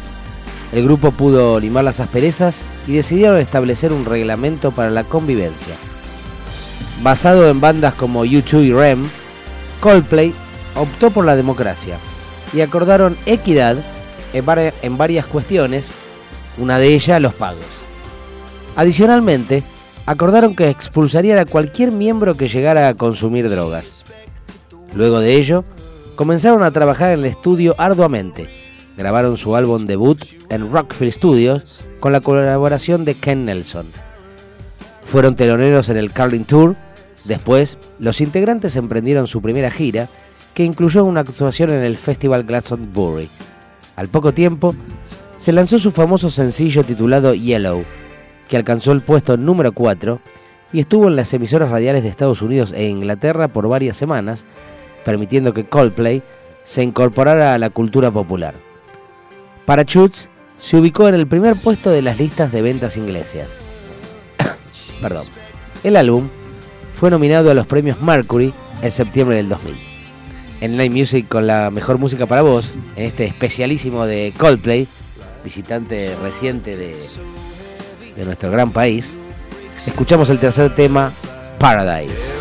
el 0.72 0.84
grupo 0.84 1.10
pudo 1.12 1.60
limar 1.60 1.84
las 1.84 2.00
asperezas 2.00 2.62
y 2.86 2.94
decidieron 2.94 3.38
establecer 3.38 3.92
un 3.92 4.04
reglamento 4.04 4.72
para 4.72 4.90
la 4.90 5.04
convivencia. 5.04 5.74
Basado 7.02 7.48
en 7.48 7.60
bandas 7.60 7.94
como 7.94 8.24
U2 8.24 8.64
y 8.64 8.72
Rem, 8.72 9.04
Coldplay 9.80 10.32
optó 10.76 11.10
por 11.10 11.24
la 11.24 11.36
democracia 11.36 11.98
y 12.52 12.60
acordaron 12.60 13.16
equidad 13.26 13.76
en, 14.32 14.46
vari- 14.46 14.72
en 14.82 14.96
varias 14.96 15.26
cuestiones, 15.26 15.90
una 16.56 16.78
de 16.78 16.94
ellas 16.94 17.20
los 17.20 17.34
pagos. 17.34 17.64
Adicionalmente, 18.76 19.62
acordaron 20.06 20.54
que 20.56 20.68
expulsarían 20.68 21.38
a 21.38 21.44
cualquier 21.46 21.92
miembro 21.92 22.34
que 22.36 22.48
llegara 22.48 22.88
a 22.88 22.94
consumir 22.94 23.48
drogas. 23.50 24.04
Luego 24.94 25.20
de 25.20 25.34
ello, 25.34 25.64
comenzaron 26.16 26.62
a 26.62 26.70
trabajar 26.70 27.12
en 27.12 27.20
el 27.20 27.26
estudio 27.26 27.74
arduamente. 27.78 28.48
Grabaron 28.96 29.36
su 29.36 29.56
álbum 29.56 29.86
debut 29.86 30.20
en 30.50 30.70
Rockfield 30.72 31.12
Studios 31.12 31.84
con 31.98 32.12
la 32.12 32.20
colaboración 32.20 33.04
de 33.04 33.14
Ken 33.16 33.44
Nelson. 33.44 33.86
Fueron 35.06 35.34
teloneros 35.36 35.88
en 35.88 35.96
el 35.96 36.12
Carling 36.12 36.44
Tour. 36.44 36.76
Después, 37.24 37.78
los 37.98 38.20
integrantes 38.20 38.76
emprendieron 38.76 39.26
su 39.26 39.40
primera 39.40 39.70
gira, 39.70 40.08
que 40.52 40.64
incluyó 40.64 41.04
una 41.04 41.20
actuación 41.20 41.70
en 41.70 41.82
el 41.82 41.96
Festival 41.96 42.44
Glastonbury. 42.44 43.28
Al 43.96 44.08
poco 44.08 44.32
tiempo, 44.32 44.74
se 45.38 45.52
lanzó 45.52 45.78
su 45.78 45.90
famoso 45.90 46.30
sencillo 46.30 46.84
titulado 46.84 47.34
Yellow, 47.34 47.84
que 48.48 48.56
alcanzó 48.56 48.92
el 48.92 49.02
puesto 49.02 49.36
número 49.36 49.72
4 49.72 50.20
y 50.72 50.80
estuvo 50.80 51.08
en 51.08 51.16
las 51.16 51.32
emisoras 51.32 51.70
radiales 51.70 52.02
de 52.02 52.08
Estados 52.08 52.42
Unidos 52.42 52.72
e 52.72 52.88
Inglaterra 52.88 53.48
por 53.48 53.68
varias 53.68 53.96
semanas, 53.96 54.44
permitiendo 55.04 55.54
que 55.54 55.64
Coldplay 55.64 56.22
se 56.62 56.82
incorporara 56.82 57.54
a 57.54 57.58
la 57.58 57.70
cultura 57.70 58.10
popular. 58.10 58.54
Para 59.66 59.84
Schutz, 59.84 60.28
se 60.56 60.76
ubicó 60.76 61.08
en 61.08 61.14
el 61.14 61.26
primer 61.26 61.56
puesto 61.56 61.90
de 61.90 62.02
las 62.02 62.18
listas 62.18 62.52
de 62.52 62.62
ventas 62.62 62.96
inglesas. 62.96 63.56
Perdón. 65.00 65.26
El 65.82 65.96
álbum 65.96 66.28
fue 67.04 67.10
nominado 67.10 67.50
a 67.50 67.54
los 67.54 67.66
premios 67.66 68.00
Mercury 68.00 68.54
en 68.80 68.90
septiembre 68.90 69.36
del 69.36 69.50
2000. 69.50 69.76
En 70.62 70.78
Night 70.78 70.90
Music 70.90 71.28
con 71.28 71.46
la 71.46 71.70
mejor 71.70 71.98
música 71.98 72.24
para 72.24 72.40
vos, 72.40 72.72
en 72.96 73.04
este 73.04 73.26
especialísimo 73.26 74.06
de 74.06 74.32
Coldplay, 74.38 74.88
visitante 75.44 76.16
reciente 76.22 76.78
de, 76.78 76.96
de 78.16 78.24
nuestro 78.24 78.50
gran 78.50 78.70
país, 78.70 79.06
escuchamos 79.86 80.30
el 80.30 80.38
tercer 80.38 80.74
tema, 80.74 81.12
Paradise. 81.58 82.40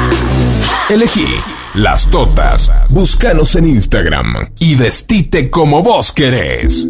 Elegí 0.91 1.25
las 1.73 2.09
totas. 2.09 2.69
Búscanos 2.89 3.55
en 3.55 3.65
Instagram 3.65 4.51
y 4.59 4.75
vestite 4.75 5.49
como 5.49 5.81
vos 5.81 6.11
querés. 6.11 6.85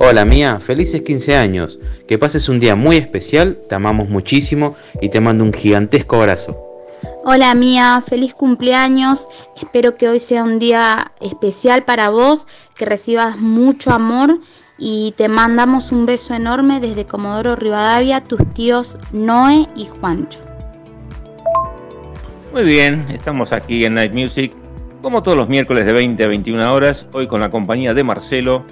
Hola 0.00 0.24
mía, 0.24 0.58
felices 0.58 1.02
15 1.02 1.36
años. 1.36 1.78
Que 2.08 2.18
pases 2.18 2.48
un 2.48 2.58
día 2.58 2.74
muy 2.74 2.96
especial, 2.96 3.56
te 3.68 3.76
amamos 3.76 4.08
muchísimo 4.08 4.74
y 5.00 5.10
te 5.10 5.20
mando 5.20 5.44
un 5.44 5.52
gigantesco 5.52 6.16
abrazo. 6.16 6.58
Hola 7.24 7.54
mía, 7.54 8.02
feliz 8.04 8.34
cumpleaños. 8.34 9.28
Espero 9.56 9.96
que 9.96 10.08
hoy 10.08 10.18
sea 10.18 10.42
un 10.42 10.58
día 10.58 11.12
especial 11.20 11.84
para 11.84 12.10
vos, 12.10 12.48
que 12.76 12.84
recibas 12.84 13.38
mucho 13.38 13.92
amor 13.92 14.40
y 14.76 15.14
te 15.16 15.28
mandamos 15.28 15.92
un 15.92 16.04
beso 16.04 16.34
enorme 16.34 16.80
desde 16.80 17.06
Comodoro 17.06 17.54
Rivadavia, 17.54 18.24
tus 18.24 18.40
tíos 18.54 18.98
Noé 19.12 19.68
y 19.76 19.86
Juancho. 19.86 20.47
Muy 22.52 22.64
bien, 22.64 23.06
estamos 23.10 23.52
aquí 23.52 23.84
en 23.84 23.94
Night 23.94 24.12
Music, 24.12 24.52
como 25.02 25.22
todos 25.22 25.36
los 25.36 25.48
miércoles 25.48 25.84
de 25.86 25.92
20 25.92 26.24
a 26.24 26.28
21 26.28 26.72
horas, 26.74 27.06
hoy 27.12 27.26
con 27.26 27.40
la 27.40 27.50
compañía 27.50 27.94
de 27.94 28.02
Marcelo, 28.02 28.64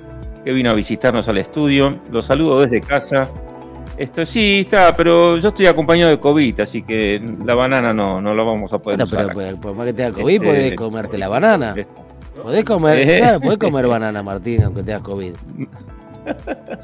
que 0.45 0.53
vino 0.53 0.71
a 0.71 0.75
visitarnos 0.75 1.29
al 1.29 1.39
estudio. 1.39 1.99
Los 2.11 2.27
saludo 2.27 2.61
desde 2.62 2.81
casa. 2.81 3.29
Esto 3.97 4.27
sí 4.27 4.61
está, 4.61 4.95
pero 4.95 5.39
yo 5.39 5.49
estoy 5.51 5.67
acompañado 5.67 6.11
de 6.11 6.21
COVID, 6.21 6.61
así 6.61 6.83
que 6.83 7.23
la 7.45 7.55
banana 7.55 7.93
no, 7.93 8.21
no 8.21 8.35
la 8.35 8.43
vamos 8.43 8.73
a 8.73 8.79
poder 8.79 8.99
Bueno, 8.99 9.05
usar 9.05 9.35
pero 9.35 9.49
acá. 9.51 9.61
por, 9.61 9.75
más 9.75 9.87
que 9.87 9.93
tengas 9.95 10.12
COVID, 10.12 10.35
Este, 10.35 10.47
podés 10.47 10.75
comerte 10.77 11.19
la 11.19 11.29
banana. 11.29 11.75
Podés 12.43 12.65
comer, 12.65 12.99
Eh. 12.99 13.19
claro, 13.21 13.41
podés 13.41 13.59
comer 13.59 13.87
banana, 13.87 14.23
Martín, 14.23 14.62
aunque 14.65 14.83
tengas 14.83 15.03
COVID. 15.03 15.33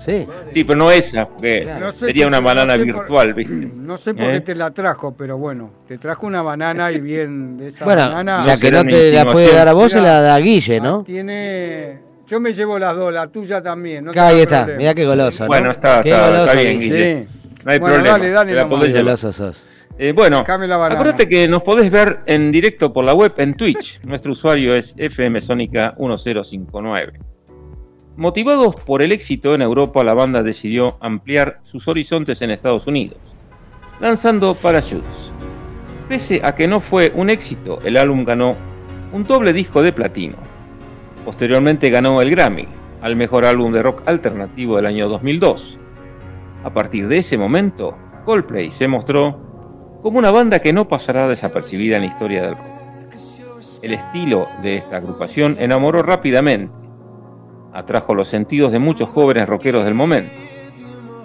Sí. 0.01 0.27
Sí, 0.53 0.65
pero 0.65 0.79
no 0.79 0.91
esa, 0.91 1.27
porque 1.29 1.67
No 1.81 1.91
sé 1.91 2.07
sería 2.07 2.25
si- 2.25 2.29
una 2.29 2.39
no 2.41 2.45
banana 2.47 2.77
por- 2.77 2.85
virtual, 2.85 3.35
¿viste? 3.35 3.55
No 3.77 3.97
sé 3.99 4.15
por 4.15 4.25
¿Eh? 4.25 4.33
qué 4.35 4.41
te 4.41 4.55
la 4.55 4.71
trajo, 4.71 5.15
pero 5.15 5.37
bueno, 5.39 5.71
te 5.89 5.99
trajo 5.99 6.27
una 6.27 6.43
banana 6.43 6.91
y 6.93 7.01
bien 7.01 7.57
de 7.59 7.69
esa 7.69 7.85
Bueno, 7.85 8.03
banana. 8.03 8.43
ya 8.45 8.59
que 8.59 8.71
no 8.71 8.85
te 8.85 9.11
la 9.13 9.25
puede 9.27 9.53
dar 9.55 9.69
a 9.69 9.73
vos, 9.73 9.93
se 9.93 10.01
la 10.01 10.21
da 10.21 10.35
a 10.35 10.39
Guille, 10.39 10.79
ah, 10.79 10.83
¿no? 10.83 11.03
Tiene. 11.05 12.01
Yo 12.27 12.41
me 12.41 12.53
llevo 12.53 12.79
las 12.79 12.97
dos, 12.97 13.13
la 13.13 13.27
tuya 13.27 13.63
también. 13.63 14.05
No 14.07 14.13
Ahí 14.17 14.41
está, 14.41 14.61
problema. 14.61 14.79
mirá 14.79 14.95
qué 14.95 15.05
goloso, 15.05 15.45
¿no? 15.45 15.49
Bueno, 15.49 15.71
está, 15.73 16.03
Qué 16.03 16.11
está, 16.11 16.27
goloso, 16.29 16.45
está 16.47 16.61
bien, 16.63 16.81
Guille. 16.81 16.99
Sí. 16.99 17.27
No 17.65 17.73
hay 17.73 17.79
Bueno, 17.79 17.95
problema. 17.97 18.19
dale, 18.19 18.31
dale 18.31 18.55
la 18.55 18.69
podés 18.69 18.95
goloso 18.95 19.33
sos. 19.33 19.67
Eh, 19.99 20.13
bueno, 20.13 20.39
acuérdate 20.39 21.29
que 21.29 21.47
nos 21.47 21.63
podés 21.63 21.91
ver 21.91 22.21
en 22.27 22.51
directo 22.51 22.91
por 22.93 23.05
la 23.05 23.13
web 23.13 23.35
en 23.37 23.55
Twitch. 23.55 24.01
Nuestro 24.05 24.33
usuario 24.33 24.75
es 24.75 24.97
fmsonica1059. 24.97 27.13
Motivados 28.17 28.77
por 28.77 29.01
el 29.01 29.11
éxito 29.11 29.55
en 29.55 29.63
Europa, 29.63 30.05
la 30.05 30.13
banda 30.13 30.43
decidió 30.43 30.99
ampliar 31.01 31.61
sus 31.63 31.89
horizontes 31.89 32.43
en 32.43 32.51
Estados 32.51 32.87
Unidos, 32.87 33.17
lanzando 34.01 34.55
Parachutes. 34.55 35.33
Pese 36.11 36.43
a 36.45 36.55
que 36.55 36.69
no 36.69 36.81
fue 36.81 37.11
un 37.15 37.31
éxito, 37.31 37.81
el 37.85 37.97
álbum 37.97 38.27
ganó 38.27 38.55
un 39.15 39.25
doble 39.25 39.55
disco 39.55 39.81
de 39.83 39.95
platino. 39.95 40.37
Posteriormente 41.25 41.89
ganó 41.89 42.21
el 42.21 42.31
Grammy 42.31 42.69
al 43.01 43.17
mejor 43.17 43.47
álbum 43.47 43.73
de 43.73 43.83
rock 43.83 44.03
alternativo 44.05 44.77
del 44.77 44.87
año 44.87 45.09
2002. 45.09 45.79
A 46.65 46.71
partir 46.75 47.09
de 47.09 47.17
ese 47.17 47.39
momento, 47.39 47.97
Coldplay 48.27 48.73
se 48.73 48.89
mostró 48.89 49.41
como 50.03 50.19
una 50.19 50.31
banda 50.31 50.59
que 50.59 50.75
no 50.75 50.87
pasará 50.87 51.29
desapercibida 51.29 51.97
en 51.97 52.03
la 52.03 52.09
historia 52.09 52.43
del 52.43 52.57
rock. 52.57 52.67
El 53.81 53.95
estilo 53.95 54.49
de 54.63 54.77
esta 54.77 54.99
agrupación 54.99 55.57
enamoró 55.59 56.03
rápidamente, 56.03 56.82
atrajo 57.73 58.15
los 58.15 58.29
sentidos 58.29 58.73
de 58.73 58.79
muchos 58.79 59.09
jóvenes 59.09 59.49
rockeros 59.49 59.85
del 59.85 59.95
momento. 59.95 60.33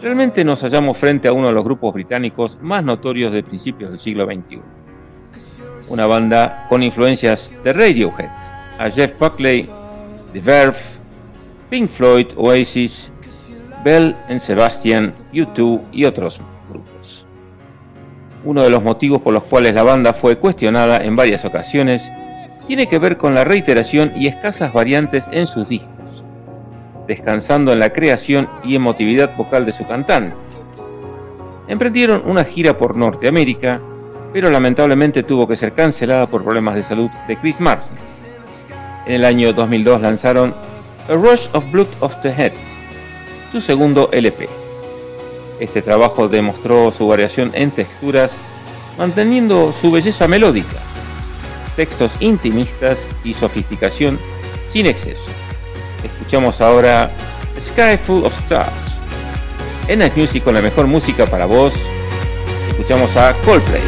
Realmente 0.01 0.43
nos 0.43 0.61
hallamos 0.61 0.97
frente 0.97 1.27
a 1.27 1.33
uno 1.33 1.47
de 1.47 1.53
los 1.53 1.63
grupos 1.63 1.93
británicos 1.93 2.57
más 2.61 2.83
notorios 2.83 3.33
de 3.33 3.43
principios 3.43 3.89
del 3.89 3.99
siglo 3.99 4.25
XXI. 4.25 4.61
Una 5.89 6.05
banda 6.05 6.65
con 6.69 6.83
influencias 6.83 7.51
de 7.63 7.73
Radiohead, 7.73 8.29
a 8.77 8.89
Jeff 8.89 9.17
Buckley, 9.19 9.67
The 10.33 10.39
Verve, 10.39 10.77
Pink 11.69 11.89
Floyd, 11.89 12.27
Oasis, 12.35 13.09
Bell 13.83 14.15
and 14.29 14.39
Sebastian, 14.39 15.13
U2 15.33 15.81
y 15.91 16.05
otros 16.05 16.39
grupos. 16.69 17.25
Uno 18.43 18.63
de 18.63 18.69
los 18.69 18.83
motivos 18.83 19.21
por 19.21 19.33
los 19.33 19.43
cuales 19.43 19.73
la 19.73 19.83
banda 19.83 20.13
fue 20.13 20.37
cuestionada 20.37 20.97
en 20.97 21.15
varias 21.15 21.43
ocasiones 21.43 22.01
tiene 22.67 22.87
que 22.87 22.99
ver 22.99 23.17
con 23.17 23.33
la 23.33 23.45
reiteración 23.45 24.11
y 24.15 24.27
escasas 24.27 24.73
variantes 24.73 25.23
en 25.31 25.47
sus 25.47 25.67
discos, 25.69 25.96
descansando 27.07 27.71
en 27.71 27.79
la 27.79 27.93
creación 27.93 28.47
y 28.63 28.75
emotividad 28.75 29.35
vocal 29.35 29.65
de 29.65 29.71
su 29.71 29.87
cantante. 29.87 30.35
Emprendieron 31.67 32.23
una 32.25 32.43
gira 32.43 32.77
por 32.77 32.95
Norteamérica, 32.95 33.81
pero 34.33 34.49
lamentablemente 34.49 35.23
tuvo 35.23 35.47
que 35.47 35.57
ser 35.57 35.73
cancelada 35.73 36.27
por 36.27 36.43
problemas 36.43 36.75
de 36.75 36.83
salud 36.83 37.09
de 37.27 37.35
Chris 37.37 37.59
Martin. 37.59 37.97
En 39.05 39.15
el 39.15 39.25
año 39.25 39.53
2002 39.53 40.01
lanzaron 40.01 40.53
A 41.09 41.13
Rush 41.13 41.47
of 41.53 41.71
Blood 41.71 41.87
of 42.01 42.13
the 42.21 42.29
Head, 42.29 42.51
su 43.51 43.61
segundo 43.61 44.09
LP. 44.11 44.49
Este 45.59 45.81
trabajo 45.81 46.27
demostró 46.27 46.91
su 46.91 47.07
variación 47.07 47.51
en 47.53 47.71
texturas, 47.71 48.31
manteniendo 48.97 49.73
su 49.81 49.91
belleza 49.91 50.27
melódica, 50.27 50.77
textos 51.75 52.11
intimistas 52.19 52.97
y 53.23 53.33
sofisticación 53.33 54.19
sin 54.73 54.85
exceso. 54.85 55.36
Escuchamos 56.17 56.59
ahora 56.61 57.11
Sky 57.69 57.97
Full 58.05 58.25
of 58.25 58.37
Stars. 58.39 58.73
En 59.87 59.99
Night 59.99 60.17
Music 60.17 60.43
con 60.43 60.55
la 60.55 60.61
mejor 60.61 60.87
música 60.87 61.27
para 61.27 61.45
vos, 61.45 61.73
escuchamos 62.69 63.15
a 63.15 63.33
Coldplay. 63.45 63.81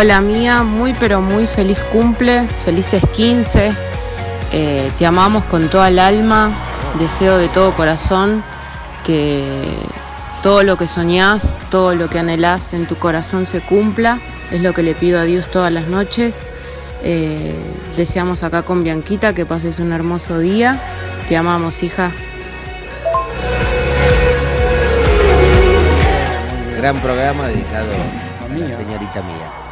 Hola 0.00 0.22
mía, 0.22 0.62
muy 0.62 0.94
pero 0.94 1.20
muy 1.20 1.46
feliz 1.46 1.78
cumple, 1.92 2.48
felices 2.64 3.02
15. 3.14 3.70
Eh, 4.50 4.90
te 4.98 5.04
amamos 5.04 5.44
con 5.44 5.68
toda 5.68 5.88
el 5.88 5.98
alma, 5.98 6.48
deseo 6.98 7.36
de 7.36 7.48
todo 7.48 7.74
corazón 7.74 8.42
que 9.04 9.68
todo 10.42 10.62
lo 10.62 10.78
que 10.78 10.88
soñás, 10.88 11.52
todo 11.70 11.94
lo 11.94 12.08
que 12.08 12.18
anhelás 12.18 12.72
en 12.72 12.86
tu 12.86 12.96
corazón 12.96 13.44
se 13.44 13.60
cumpla. 13.60 14.18
Es 14.50 14.62
lo 14.62 14.72
que 14.72 14.82
le 14.82 14.94
pido 14.94 15.20
a 15.20 15.24
Dios 15.24 15.50
todas 15.50 15.70
las 15.70 15.86
noches. 15.86 16.38
Eh, 17.02 17.54
deseamos 17.98 18.42
acá 18.42 18.62
con 18.62 18.82
Bianquita 18.82 19.34
que 19.34 19.44
pases 19.44 19.80
un 19.80 19.92
hermoso 19.92 20.38
día. 20.38 20.80
Te 21.28 21.36
amamos, 21.36 21.82
hija. 21.82 22.10
Gran 26.78 26.96
programa 27.00 27.48
dedicado 27.48 27.90
a 28.42 28.58
la 28.58 28.76
señorita 28.76 29.20
mía. 29.20 29.69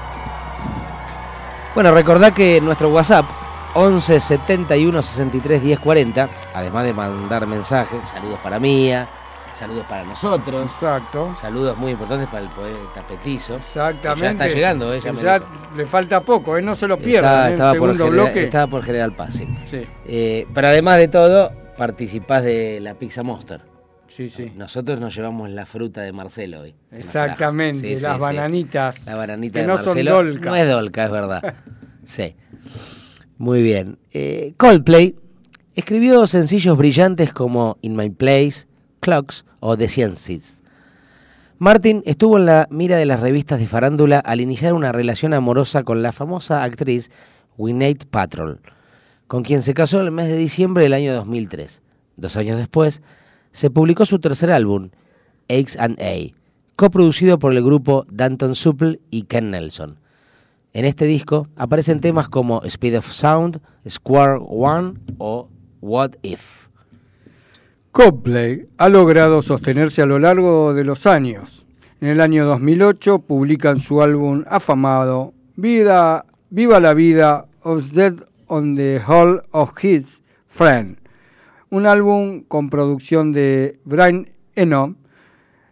Bueno, 1.79 1.95
recordá 1.95 2.35
que 2.35 2.61
nuestro 2.61 2.88
WhatsApp 2.88 3.25
11 3.75 4.19
71 4.19 5.01
63 5.01 5.62
10 5.62 5.79
40, 5.79 6.29
además 6.53 6.85
de 6.85 6.93
mandar 6.93 7.47
mensajes, 7.47 8.01
saludos 8.09 8.41
para 8.43 8.59
Mía, 8.59 9.07
saludos 9.55 9.87
para 9.88 10.03
nosotros. 10.03 10.73
Exacto. 10.73 11.37
Saludos 11.37 11.79
muy 11.79 11.93
importantes 11.93 12.29
para 12.31 12.43
el 12.43 12.49
poeta 12.49 13.07
Petizo. 13.07 13.55
Exactamente. 13.59 14.25
Ya 14.25 14.31
está 14.33 14.49
llegando, 14.49 14.93
¿eh? 14.93 15.01
Ya 15.23 15.41
le 15.77 15.87
falta 15.87 16.21
poco, 16.21 16.57
¿eh? 16.57 16.62
no 16.62 16.75
se 16.75 16.88
lo 16.88 16.95
Estaba- 16.95 17.07
pierdan. 17.07 17.47
¿eh? 17.47 17.53
estaba, 17.53 17.73
bloque. 18.09 18.43
estaba 18.43 18.67
por 18.67 18.83
General 18.83 19.12
Paz, 19.12 19.35
sí. 19.35 19.49
Sí. 19.71 19.87
Eh, 20.05 20.49
pero 20.53 20.67
además 20.67 20.97
de 20.97 21.07
todo, 21.07 21.53
participás 21.77 22.43
de 22.43 22.81
la 22.81 22.95
Pizza 22.95 23.23
Monster. 23.23 23.68
Sí, 24.19 24.31
sí. 24.31 24.53
Nosotros 24.57 24.99
nos 24.99 25.15
llevamos 25.15 25.49
la 25.49 25.65
fruta 25.65 26.01
de 26.01 26.11
Marcelo 26.13 26.63
hoy. 26.63 26.75
Exactamente. 26.91 27.97
Sí, 27.97 28.03
las 28.03 28.17
sí, 28.17 28.21
bananitas. 28.21 29.07
La 29.07 29.15
bananita 29.15 29.53
que 29.53 29.61
de 29.61 29.67
no 29.69 29.77
son 29.77 29.87
Marcelo. 29.87 30.11
dolca. 30.17 30.51
No 30.51 30.57
es 30.57 30.69
dolca, 30.69 31.05
es 31.05 31.11
verdad. 31.13 31.55
sí. 32.05 32.35
Muy 33.37 33.63
bien. 33.63 34.01
Eh, 34.11 34.55
Coldplay 34.57 35.15
escribió 35.77 36.27
sencillos 36.27 36.77
brillantes 36.77 37.33
como 37.33 37.79
In 37.81 37.95
My 37.95 38.11
Place, 38.11 38.67
Clocks 38.99 39.45
o 39.61 39.77
The 39.77 39.89
Sciences. 39.89 40.65
Martin 41.59 42.03
estuvo 42.05 42.39
en 42.39 42.47
la 42.47 42.67
mira 42.73 42.97
de 42.97 43.07
las 43.07 43.21
revistas 43.21 43.61
de 43.61 43.69
farándula 43.69 44.19
al 44.19 44.41
iniciar 44.41 44.73
una 44.73 44.91
relación 44.91 45.33
amorosa 45.33 45.85
con 45.85 46.03
la 46.03 46.11
famosa 46.11 46.65
actriz 46.65 47.13
Gwyneth 47.57 48.07
Patrol, 48.07 48.63
con 49.29 49.45
quien 49.45 49.63
se 49.63 49.75
casó 49.75 50.01
en 50.01 50.07
el 50.07 50.11
mes 50.11 50.27
de 50.27 50.39
diciembre 50.39 50.83
del 50.83 50.95
año 50.95 51.15
2003. 51.15 51.83
Dos 52.17 52.37
años 52.37 52.57
después, 52.57 53.01
se 53.53 53.71
publicó 53.71 54.07
su 54.07 54.19
tercer 54.19 54.51
álbum, 54.51 54.91
X 55.49 55.77
and 55.79 56.01
A, 56.01 56.35
coproducido 56.77 57.39
por 57.39 57.53
el 57.53 57.63
grupo 57.63 58.05
Danton 58.11 58.55
Supple 58.55 59.01
y 59.11 59.23
Ken 59.23 59.51
Nelson. 59.51 59.99
En 60.73 60.85
este 60.85 61.07
disco 61.07 61.49
aparecen 61.57 62.01
temas 62.01 62.29
como 62.29 62.63
Speed 62.65 62.99
of 62.99 63.11
Sound, 63.11 63.61
Square 63.89 64.41
One 64.47 64.95
o 65.19 65.49
What 65.81 66.13
If. 66.23 66.69
Coldplay 67.91 68.69
ha 68.77 68.89
logrado 68.89 69.43
sostenerse 69.43 70.03
a 70.03 70.07
lo 70.07 70.19
largo 70.19 70.75
de 70.75 70.85
los 70.85 71.07
años. 71.07 71.67
En 72.01 72.09
el 72.09 72.21
año 72.21 72.45
2008 72.45 73.19
publican 73.21 73.81
su 73.81 74.03
álbum 74.03 74.45
afamado 74.47 75.33
Vida, 75.57 76.25
Viva 76.51 76.79
la 76.79 76.95
Vida 76.95 77.47
of 77.63 77.91
Dead 77.91 78.15
on 78.47 78.77
the 78.77 79.01
Hall 79.05 79.43
of 79.51 79.73
His 79.83 80.23
Friend, 80.47 80.97
un 81.71 81.87
álbum 81.87 82.45
con 82.45 82.71
producción 82.71 83.33
de 83.33 83.79
Brian 83.85 84.31
Eno. 84.55 84.97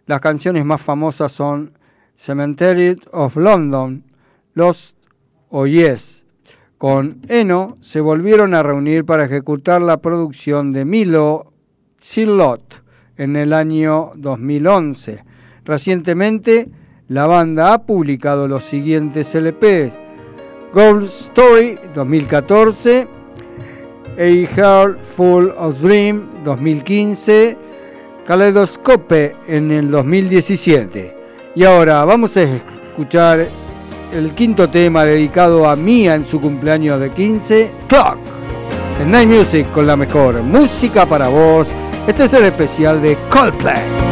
Las 0.05 0.21
canciones 0.21 0.65
más 0.65 0.81
famosas 0.81 1.31
son 1.31 1.77
Cemetery 2.15 2.99
of 3.11 3.35
London, 3.35 4.03
Lost 4.53 4.95
o 5.49 5.65
Yes. 5.65 6.25
Con 6.77 7.21
Eno 7.27 7.77
se 7.81 8.01
volvieron 8.01 8.53
a 8.53 8.63
reunir 8.63 9.05
para 9.05 9.25
ejecutar 9.25 9.81
la 9.81 9.97
producción 9.97 10.71
de 10.71 10.85
Milo 10.85 11.53
Silot 11.97 12.83
en 13.17 13.35
el 13.35 13.53
año 13.53 14.11
2011. 14.15 15.23
Recientemente, 15.65 16.69
la 17.07 17.25
banda 17.25 17.73
ha 17.73 17.85
publicado 17.85 18.47
los 18.47 18.63
siguientes 18.63 19.33
LPs: 19.33 19.97
Gold 20.73 21.05
Story 21.05 21.79
2014, 21.95 23.07
A 24.19 24.47
Heart 24.55 24.99
Full 25.15 25.51
of 25.57 25.79
Dream 25.79 26.43
2015, 26.43 27.55
Kaleidoscope 28.25 29.35
en 29.47 29.71
el 29.71 29.91
2017. 29.91 31.15
Y 31.55 31.63
ahora 31.63 32.03
vamos 32.03 32.35
a 32.35 32.41
escuchar 32.41 33.45
el 34.11 34.31
quinto 34.31 34.67
tema 34.69 35.05
dedicado 35.05 35.69
a 35.69 35.75
Mía 35.75 36.15
en 36.15 36.25
su 36.25 36.41
cumpleaños 36.41 36.99
de 36.99 37.11
15, 37.11 37.71
Clock. 37.87 38.17
En 39.01 39.11
Night 39.11 39.29
Music 39.29 39.71
con 39.71 39.85
la 39.85 39.95
mejor 39.95 40.41
música 40.41 41.05
para 41.05 41.27
vos. 41.27 41.67
Este 42.07 42.23
es 42.23 42.33
el 42.33 42.45
especial 42.45 42.99
de 43.01 43.15
Coldplay. 43.29 44.06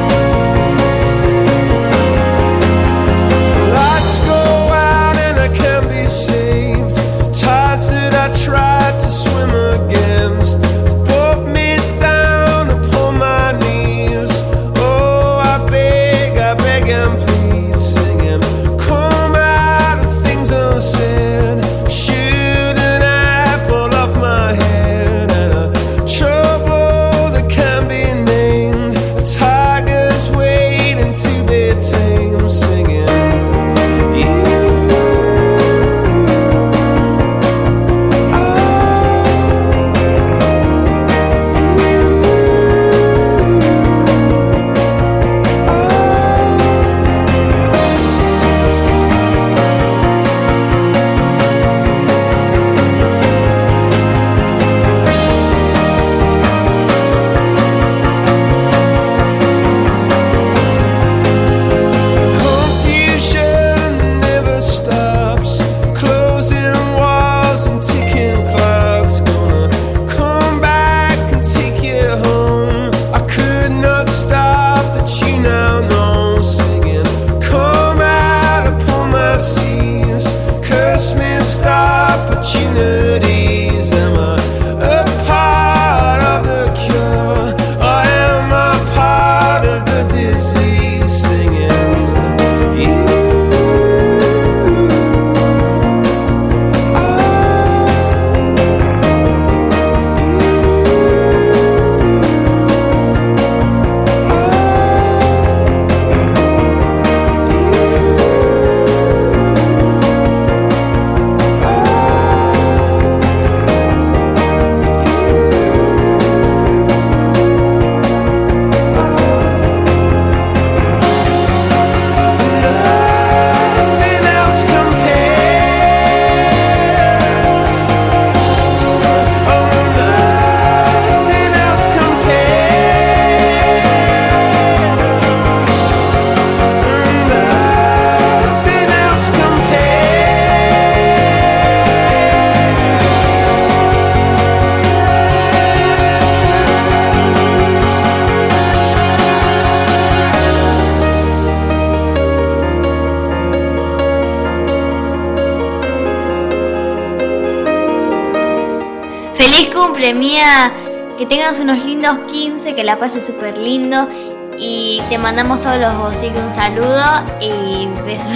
Que 161.18 161.26
tengas 161.26 161.60
unos 161.62 161.86
lindos 161.86 162.18
15, 162.30 162.76
que 162.76 162.84
la 162.84 163.00
pases 163.00 163.26
súper 163.26 163.58
lindo. 163.58 164.10
Y 164.58 165.02
te 165.10 165.18
mandamos 165.18 165.62
todos 165.62 165.80
los 165.80 165.98
bociques 165.98 166.44
un 166.44 166.52
saludo 166.52 167.04
y 167.40 167.88
besos. 168.06 168.32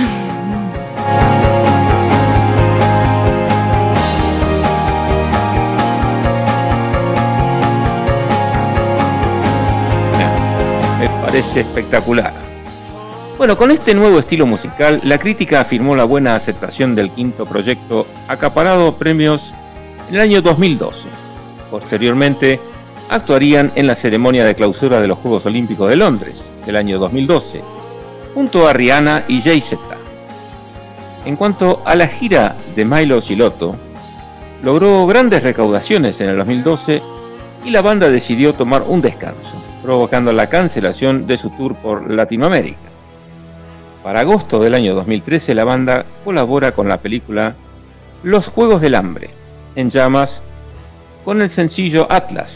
Me 11.00 11.10
parece 11.22 11.62
espectacular. 11.62 12.34
Bueno, 13.38 13.58
con 13.58 13.72
este 13.72 13.94
nuevo 13.94 14.20
estilo 14.20 14.46
musical, 14.46 15.02
la 15.04 15.18
crítica 15.18 15.62
afirmó 15.62 15.98
la 15.98 16.06
buena 16.06 16.36
aceptación 16.36 16.96
del 16.96 17.12
quinto 17.12 17.46
proyecto, 17.46 18.08
acaparado 18.30 18.96
premios 18.96 19.54
en 20.10 20.16
el 20.16 20.22
año 20.22 20.42
2012. 20.42 21.19
Posteriormente, 21.72 22.60
actuarían 23.10 23.72
en 23.76 23.88
la 23.88 23.96
ceremonia 23.96 24.46
de 24.46 24.56
clausura 24.56 25.02
de 25.02 25.08
los 25.08 25.18
Juegos 25.18 25.46
Olímpicos 25.46 25.90
de 25.90 25.96
Londres 25.96 26.42
del 26.66 26.76
año 26.76 27.00
2012, 27.00 27.62
junto 28.34 28.68
a 28.68 28.74
Rihanna 28.74 29.24
y 29.28 29.42
Jay-Z. 29.42 29.78
En 31.26 31.36
cuanto 31.36 31.82
a 31.86 31.96
la 31.96 32.08
gira 32.08 32.56
de 32.76 32.86
Milo 32.86 33.22
Silotto, 33.22 33.76
logró 34.64 35.06
grandes 35.08 35.44
recaudaciones 35.44 36.20
en 36.22 36.30
el 36.30 36.38
2012 36.38 37.02
y 37.66 37.70
la 37.72 37.82
banda 37.82 38.10
decidió 38.10 38.54
tomar 38.54 38.84
un 38.88 39.02
descanso, 39.02 39.52
provocando 39.84 40.32
la 40.32 40.48
cancelación 40.48 41.28
de 41.28 41.38
su 41.38 41.50
tour 41.52 41.76
por 41.76 42.10
Latinoamérica. 42.10 42.78
Para 44.04 44.22
agosto 44.22 44.62
del 44.62 44.76
año 44.76 44.96
2013 44.96 45.54
la 45.56 45.66
banda 45.66 46.06
colabora 46.24 46.72
con 46.72 46.88
la 46.88 46.98
película 46.98 47.56
Los 48.24 48.48
Juegos 48.48 48.82
del 48.82 48.96
Hambre, 48.96 49.30
en 49.76 49.90
llamas, 49.90 50.42
con 51.26 51.42
el 51.42 51.50
sencillo 51.50 52.08
Atlas, 52.12 52.52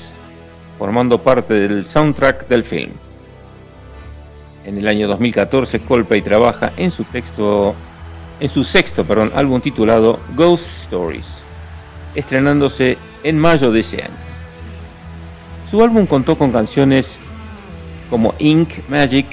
formando 0.78 1.18
parte 1.18 1.54
del 1.54 1.86
soundtrack 1.86 2.48
del 2.48 2.64
film. 2.64 2.92
En 4.66 4.78
el 4.78 4.88
año 4.88 5.08
2014 5.08 5.80
Coldplay 5.82 6.22
trabaja 6.22 6.72
en 6.78 6.90
su 6.90 7.04
sexto 7.04 7.76
álbum 9.36 9.62
titulado 9.62 10.20
Ghost 10.36 10.66
Stories, 10.84 11.26
estrenándose 12.16 12.98
en 13.24 13.38
mayo 13.38 13.72
de 13.72 13.82
ese 13.82 14.04
año. 14.04 14.24
Su 15.70 15.82
álbum 15.84 16.06
contó 16.06 16.38
con 16.38 16.52
canciones 16.52 17.08
como 18.10 18.34
Ink, 18.40 18.88
Magic, 18.88 19.26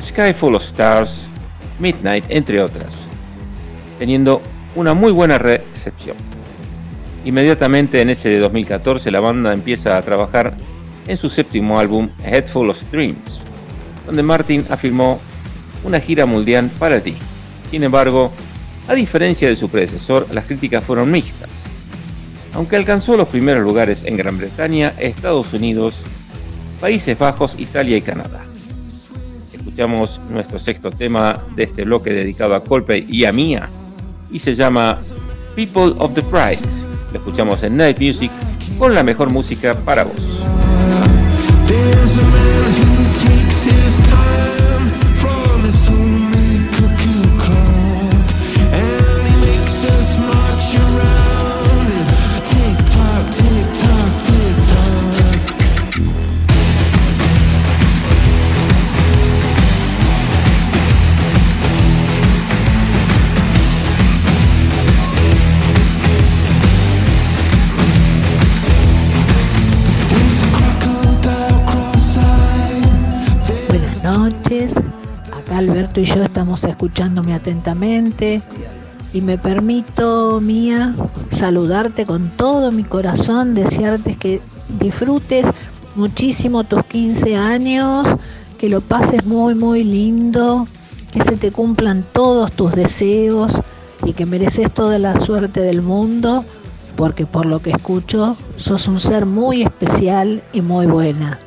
Sky 0.00 0.32
Full 0.34 0.54
of 0.54 0.62
Stars, 0.62 1.18
Midnight, 1.78 2.24
entre 2.28 2.62
otras, 2.62 2.94
teniendo 3.98 4.42
una 4.74 4.94
muy 4.94 5.12
buena 5.12 5.38
recepción. 5.38 6.16
Inmediatamente 7.28 8.00
en 8.00 8.08
ese 8.08 8.30
de 8.30 8.38
2014 8.38 9.10
la 9.10 9.20
banda 9.20 9.52
empieza 9.52 9.98
a 9.98 10.00
trabajar 10.00 10.56
en 11.06 11.14
su 11.18 11.28
séptimo 11.28 11.78
álbum 11.78 12.08
Head 12.24 12.46
Full 12.48 12.70
of 12.70 12.82
Dreams, 12.90 13.42
donde 14.06 14.22
Martin 14.22 14.64
afirmó 14.70 15.20
una 15.84 16.00
gira 16.00 16.24
mundial 16.24 16.70
para 16.78 17.00
ti. 17.02 17.16
Sin 17.70 17.84
embargo, 17.84 18.32
a 18.88 18.94
diferencia 18.94 19.46
de 19.46 19.56
su 19.56 19.68
predecesor, 19.68 20.26
las 20.32 20.46
críticas 20.46 20.82
fueron 20.84 21.10
mixtas. 21.10 21.50
Aunque 22.54 22.76
alcanzó 22.76 23.14
los 23.14 23.28
primeros 23.28 23.62
lugares 23.62 24.00
en 24.06 24.16
Gran 24.16 24.38
Bretaña, 24.38 24.94
Estados 24.98 25.52
Unidos, 25.52 25.96
Países 26.80 27.18
Bajos, 27.18 27.56
Italia 27.58 27.98
y 27.98 28.00
Canadá. 28.00 28.40
Escuchamos 29.52 30.18
nuestro 30.30 30.58
sexto 30.58 30.90
tema 30.90 31.44
de 31.54 31.64
este 31.64 31.84
bloque 31.84 32.08
dedicado 32.08 32.54
a 32.54 32.64
Coldplay 32.64 33.04
y 33.06 33.26
a 33.26 33.32
Mia, 33.32 33.68
y 34.30 34.38
se 34.38 34.54
llama 34.54 34.98
People 35.54 35.92
of 35.98 36.14
the 36.14 36.22
Pride. 36.22 36.87
Lo 37.12 37.18
escuchamos 37.18 37.62
en 37.62 37.76
Night 37.76 37.98
Music 37.98 38.30
con 38.78 38.94
la 38.94 39.02
mejor 39.02 39.30
música 39.30 39.74
para 39.74 40.04
vos. 40.04 40.14
Y 75.98 76.04
yo 76.04 76.22
estamos 76.22 76.62
escuchándome 76.62 77.34
atentamente 77.34 78.40
y 79.12 79.20
me 79.20 79.36
permito, 79.36 80.40
Mía, 80.40 80.94
saludarte 81.30 82.06
con 82.06 82.30
todo 82.30 82.70
mi 82.70 82.84
corazón, 82.84 83.54
desearte 83.54 84.14
que 84.14 84.40
disfrutes 84.78 85.46
muchísimo 85.96 86.62
tus 86.64 86.84
15 86.84 87.36
años, 87.36 88.06
que 88.58 88.68
lo 88.68 88.80
pases 88.80 89.24
muy, 89.26 89.54
muy 89.54 89.82
lindo, 89.82 90.66
que 91.12 91.22
se 91.22 91.36
te 91.36 91.50
cumplan 91.50 92.04
todos 92.12 92.52
tus 92.52 92.72
deseos 92.72 93.60
y 94.04 94.12
que 94.12 94.26
mereces 94.26 94.72
toda 94.72 94.98
la 94.98 95.18
suerte 95.18 95.60
del 95.60 95.82
mundo, 95.82 96.44
porque 96.96 97.26
por 97.26 97.46
lo 97.46 97.60
que 97.60 97.70
escucho, 97.70 98.36
sos 98.56 98.86
un 98.86 99.00
ser 99.00 99.26
muy 99.26 99.62
especial 99.62 100.44
y 100.52 100.60
muy 100.60 100.86
buena. 100.86 101.40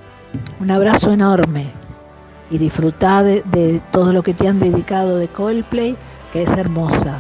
Un 0.60 0.72
abrazo 0.72 1.12
enorme 1.12 1.80
y 2.52 2.58
disfrutá 2.60 3.24
de, 3.24 3.41
de 3.52 3.82
todo 3.91 4.14
lo 4.14 4.22
que 4.22 4.34
te 4.36 4.47
han 4.47 4.60
dedicado 4.60 5.18
de 5.18 5.28
Coldplay, 5.30 5.95
que 6.34 6.43
es 6.43 6.49
hermosa. 6.49 7.20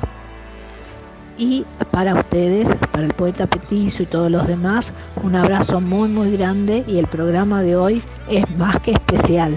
Y 1.37 1.65
para 1.89 2.13
ustedes, 2.13 2.69
para 2.91 3.05
el 3.05 3.13
poeta 3.13 3.47
Petizo 3.47 4.03
y 4.03 4.05
todos 4.05 4.29
los 4.29 4.45
demás, 4.47 4.93
un 5.23 5.35
abrazo 5.35 5.81
muy 5.81 6.07
muy 6.09 6.35
grande 6.37 6.83
y 6.87 6.99
el 6.99 7.07
programa 7.07 7.63
de 7.63 7.75
hoy 7.75 8.01
es 8.29 8.43
más 8.57 8.79
que 8.81 8.91
especial. 8.91 9.53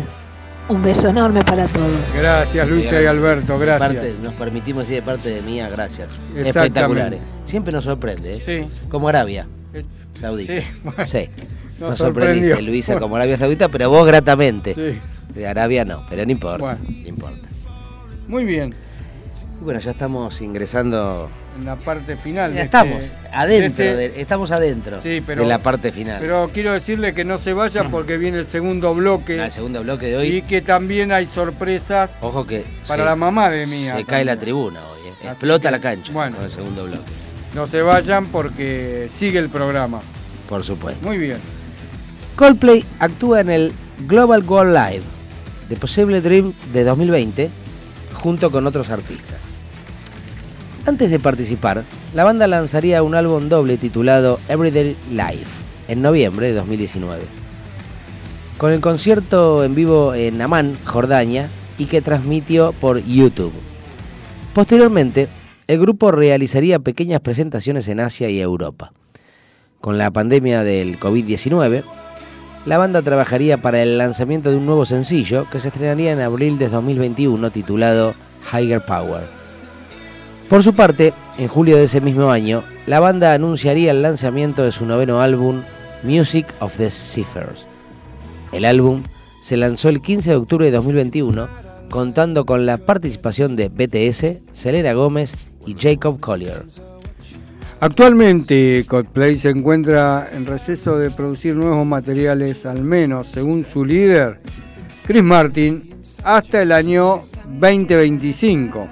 Un 0.67 0.83
beso 0.83 1.09
enorme 1.09 1.45
para 1.45 1.67
todos. 1.67 1.91
Gracias 2.17 2.67
Luisa 2.69 3.03
y 3.03 3.05
Alberto, 3.05 3.59
gracias. 3.59 3.93
parte- 3.93 4.15
nos 4.23 4.33
permitimos 4.35 4.85
decir 4.85 5.03
de 5.03 5.03
parte 5.03 5.29
de 5.29 5.43
mía, 5.43 5.69
gracias. 5.69 6.09
Espectaculares. 6.35 7.21
Siempre 7.45 7.71
nos 7.73 7.85
sorprende, 7.85 8.37
¿eh? 8.37 8.41
Sí. 8.67 8.89
Como 8.89 9.09
Arabia 9.09 9.47
Saudita. 10.19 10.55
Sí, 10.55 10.67
bueno, 10.83 11.07
Sí. 11.07 11.29
nos 11.79 11.91
Nos, 11.91 11.99
sorprendiste. 11.99 12.63
Luisa, 12.63 12.99
como 12.99 13.17
Arabia 13.17 13.37
Saudita, 13.37 13.69
pero 13.69 13.91
vos 13.91 14.07
gratamente. 14.07 14.73
Sí. 14.73 14.99
De 15.35 15.47
Arabia 15.47 15.85
no, 15.85 16.03
pero 16.09 16.25
no 16.25 16.33
importa. 16.33 16.59
Bueno. 16.59 16.79
No 17.03 17.09
importa. 17.09 17.49
Muy 18.29 18.45
bien. 18.45 18.75
Y 19.61 19.65
bueno, 19.65 19.81
ya 19.81 19.91
estamos 19.91 20.41
ingresando. 20.41 21.29
En 21.59 21.67
la 21.67 21.77
parte 21.77 22.17
final. 22.17 22.51
Ya 22.53 22.59
de 22.61 22.65
estamos 22.65 23.03
este- 23.05 23.17
adentro, 23.33 23.85
de 23.85 23.91
este- 23.93 24.09
de- 24.17 24.21
estamos 24.21 24.51
adentro 24.51 25.01
Sí, 25.01 25.23
pero- 25.25 25.43
de 25.43 25.49
la 25.49 25.59
parte 25.59 25.93
final. 25.93 26.19
Pero 26.21 26.51
quiero 26.53 26.73
decirle 26.73 27.15
que 27.15 27.25
no 27.25 27.39
se 27.39 27.53
vaya 27.53 27.85
porque 27.91 28.17
viene 28.17 28.39
el 28.39 28.47
segundo 28.47 28.93
bloque 28.95 29.43
el 29.45 29.53
segundo 29.53 29.83
bloque 29.83 30.07
de 30.07 30.13
y 30.13 30.33
hoy, 30.33 30.43
que 30.43 30.63
también 30.63 31.13
hay 31.13 31.27
sorpresas 31.27 32.19
ojo 32.21 32.45
que 32.47 32.65
para 32.89 33.05
se- 33.05 33.09
la 33.11 33.17
mamá 33.17 33.51
de 33.51 33.67
Mía. 33.67 33.97
se 33.97 34.05
cae 34.05 34.25
la 34.25 34.37
tribuna 34.37 34.81
hoy. 34.81 35.09
¿eh? 35.09 35.29
Explota 35.29 35.69
que, 35.69 35.73
la 35.77 35.81
cancha 35.81 36.13
bueno. 36.13 36.37
con 36.37 36.45
el 36.45 36.51
segundo 36.51 36.85
bloque, 36.87 37.13
No 37.55 37.69
se 37.69 37.83
vayan 37.83 38.27
porque 38.27 39.09
sigue 39.15 39.39
el 39.39 39.49
programa. 39.49 40.01
por 40.49 40.65
supuesto. 40.65 41.07
Muy 41.07 41.19
bien. 41.19 41.39
Coldplay 42.35 42.85
actúa 42.99 43.41
en 43.43 43.51
el 43.51 43.73
Global 44.09 44.43
World 44.43 44.73
Live 44.75 45.03
de 45.69 45.77
Possible 45.77 46.21
Dream 46.21 46.53
de 46.73 46.85
2020 46.85 47.51
junto 48.13 48.51
con 48.51 48.67
otros 48.67 48.91
artistas. 48.91 49.57
Antes 50.87 51.11
de 51.11 51.19
participar, 51.19 51.85
la 52.15 52.25
banda 52.25 52.47
lanzaría 52.47 53.03
un 53.03 53.15
álbum 53.15 53.49
doble 53.49 53.77
titulado 53.77 54.39
Everyday 54.49 54.97
Life 55.11 55.51
en 55.89 56.03
noviembre 56.03 56.49
de 56.49 56.55
2019, 56.55 57.23
con 58.59 58.73
el 58.73 58.81
concierto 58.81 59.65
en 59.65 59.75
vivo 59.75 60.15
en 60.15 60.41
Amán, 60.43 60.77
Jordania, 60.85 61.49
y 61.79 61.87
que 61.87 62.03
transmitió 62.03 62.73
por 62.73 63.03
YouTube. 63.05 63.53
Posteriormente, 64.53 65.29
el 65.67 65.81
grupo 65.81 66.13
realizaría 66.13 66.79
pequeñas 66.79 67.21
presentaciones 67.21 67.89
en 67.89 68.01
Asia 68.01 68.29
y 68.29 68.41
Europa. 68.41 68.93
Con 69.81 69.99
la 69.99 70.11
pandemia 70.11 70.63
del 70.63 71.01
COVID-19, 71.01 71.83
la 72.67 72.79
banda 72.79 73.03
trabajaría 73.03 73.59
para 73.59 73.83
el 73.83 73.99
lanzamiento 73.99 74.51
de 74.51 74.57
un 74.57 74.67
nuevo 74.67 74.85
sencillo 74.85 75.47
que 75.51 75.61
se 75.61 75.69
estrenaría 75.69 76.13
en 76.13 76.21
abril 76.21 76.59
de 76.59 76.69
2021 76.69 77.51
titulado 77.51 78.15
Higher 78.53 78.85
Power. 78.85 79.23
Por 80.49 80.63
su 80.63 80.75
parte, 80.75 81.13
en 81.39 81.49
julio 81.49 81.77
de 81.77 81.85
ese 81.85 82.01
mismo 82.01 82.31
año, 82.31 82.63
la 82.87 83.01
banda 83.01 83.33
anunciaría 83.33 83.91
el 83.91 84.03
lanzamiento 84.03 84.63
de 84.63 84.73
su 84.73 84.87
noveno 84.87 85.21
álbum 85.21 85.63
Music 86.03 86.47
of 86.61 86.77
the 86.77 86.91
Ciphers. 86.91 87.67
El 88.53 88.65
álbum 88.65 89.03
se 89.43 89.57
lanzó 89.57 89.89
el 89.89 90.01
15 90.01 90.31
de 90.31 90.37
octubre 90.37 90.67
de 90.67 90.73
2021 90.73 91.49
contando 91.91 92.47
con 92.47 92.67
la 92.67 92.79
participación 92.79 93.57
de 93.57 93.69
BTS, 93.69 94.43
Selena 94.53 94.93
Gómez 94.95 95.35
y 95.67 95.75
Jacob 95.75 96.19
Collier. 96.21 96.65
Actualmente 97.85 98.83
Coldplay 98.89 99.35
se 99.35 99.51
encuentra 99.51 100.29
en 100.33 100.47
receso 100.47 100.97
de 100.97 101.11
producir 101.11 101.55
nuevos 101.55 101.87
materiales, 101.87 102.65
al 102.65 102.83
menos 102.83 103.29
según 103.29 103.63
su 103.63 103.85
líder, 103.85 104.41
Chris 105.07 105.23
Martin, 105.23 105.91
hasta 106.23 106.63
el 106.63 106.73
año 106.73 107.25
2025. 107.47 108.89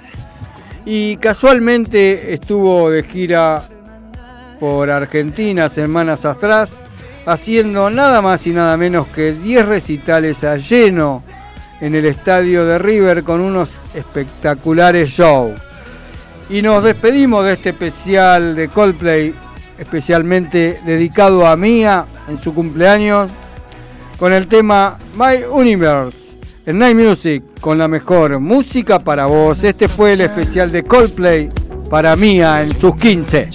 Y 0.85 1.17
casualmente 1.17 2.35
estuvo 2.35 2.91
de 2.91 3.01
gira 3.01 3.63
por 4.59 4.91
Argentina 4.91 5.69
semanas 5.69 6.23
atrás, 6.23 6.83
haciendo 7.25 7.89
nada 7.89 8.21
más 8.21 8.45
y 8.45 8.51
nada 8.51 8.77
menos 8.77 9.07
que 9.07 9.33
10 9.33 9.65
recitales 9.65 10.43
a 10.43 10.57
lleno 10.57 11.23
en 11.81 11.95
el 11.95 12.05
estadio 12.05 12.63
de 12.63 12.77
River 12.77 13.23
con 13.23 13.41
unos 13.41 13.71
espectaculares 13.95 15.09
shows. 15.09 15.59
Y 16.49 16.61
nos 16.61 16.83
despedimos 16.83 17.45
de 17.45 17.53
este 17.53 17.69
especial 17.69 18.55
de 18.55 18.67
Coldplay, 18.67 19.33
especialmente 19.77 20.79
dedicado 20.85 21.47
a 21.47 21.55
Mía 21.55 22.05
en 22.27 22.39
su 22.39 22.53
cumpleaños, 22.53 23.29
con 24.17 24.33
el 24.33 24.47
tema 24.47 24.97
My 25.17 25.43
Universe 25.49 26.35
en 26.65 26.79
Night 26.79 26.97
Music, 26.97 27.43
con 27.59 27.77
la 27.77 27.87
mejor 27.87 28.39
música 28.39 28.99
para 28.99 29.25
vos. 29.25 29.63
Este 29.63 29.87
fue 29.87 30.13
el 30.13 30.21
especial 30.21 30.71
de 30.71 30.83
Coldplay 30.83 31.49
para 31.89 32.15
Mía 32.15 32.61
en 32.61 32.79
sus 32.79 32.95
15. 32.95 33.49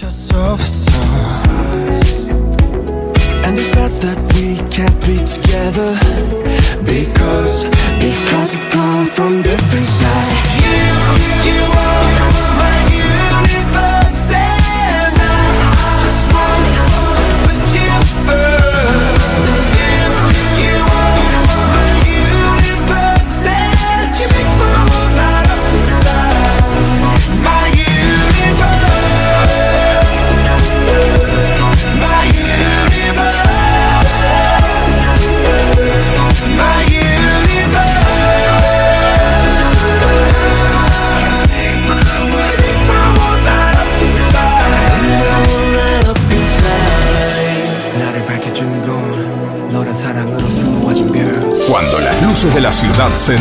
Se 53.29 53.37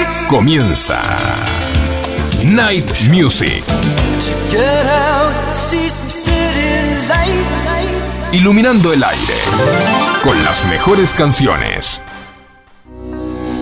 lights 0.00 0.26
comienza 0.26 1.02
Night 2.46 2.90
Music, 3.10 3.62
iluminando 8.32 8.94
el 8.94 9.04
aire 9.04 9.34
con 10.24 10.42
las 10.44 10.64
mejores 10.68 11.12
canciones. 11.12 12.00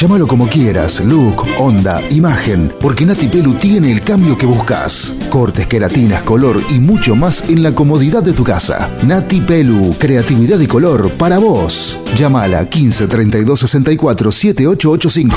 Llámalo 0.00 0.26
como 0.26 0.48
quieras, 0.48 1.00
look, 1.00 1.44
onda, 1.58 2.00
imagen, 2.08 2.72
porque 2.80 3.04
Nati 3.04 3.28
Pelu 3.28 3.52
tiene 3.52 3.92
el 3.92 4.00
cambio 4.00 4.34
que 4.38 4.46
buscas. 4.46 5.12
Cortes, 5.28 5.66
queratinas, 5.66 6.22
color 6.22 6.58
y 6.70 6.80
mucho 6.80 7.14
más 7.14 7.50
en 7.50 7.62
la 7.62 7.74
comodidad 7.74 8.22
de 8.22 8.32
tu 8.32 8.42
casa. 8.42 8.88
Nati 9.02 9.42
Pelu, 9.42 9.94
creatividad 9.98 10.58
y 10.58 10.66
color 10.66 11.10
para 11.18 11.36
vos. 11.36 11.98
Llámala 12.16 12.64
15 12.64 13.08
32 13.08 13.60
64 13.60 14.32
7885. 14.32 15.36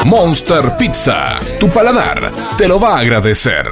Monster 0.05 0.77
Pizza, 0.77 1.39
tu 1.59 1.69
paladar 1.71 2.31
te 2.57 2.69
lo 2.69 2.79
va 2.79 2.97
a 2.97 3.01
agradecer. 3.01 3.69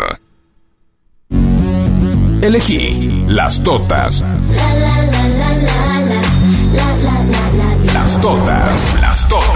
Elegí 2.41 3.25
las 3.29 3.63
totas. 3.63 4.25
Las 7.95 8.21
totas, 8.21 9.01
las 9.01 9.29
totas. 9.29 9.52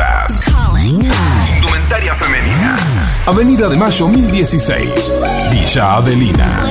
Avenida 3.27 3.69
de 3.69 3.77
Mayo 3.77 4.07
1016, 4.07 5.15
Villa 5.51 5.97
Adelina. 5.97 6.65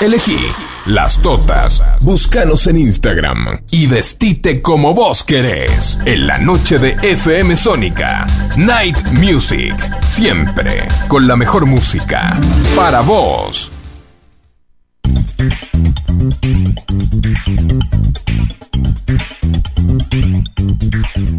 Elegí 0.00 0.38
las 0.86 1.20
totas. 1.20 1.84
Búscanos 2.00 2.66
en 2.66 2.78
Instagram 2.78 3.60
y 3.70 3.86
vestite 3.86 4.62
como 4.62 4.94
vos 4.94 5.24
querés. 5.24 5.98
En 6.04 6.26
la 6.26 6.38
noche 6.38 6.78
de 6.78 6.96
FM 7.02 7.56
Sónica. 7.56 8.26
Night 8.56 8.96
Music. 9.18 9.76
Siempre 10.00 10.88
con 11.06 11.26
la 11.28 11.36
mejor 11.36 11.66
música. 11.66 12.40
Para 12.74 13.02
vos. 13.02 13.70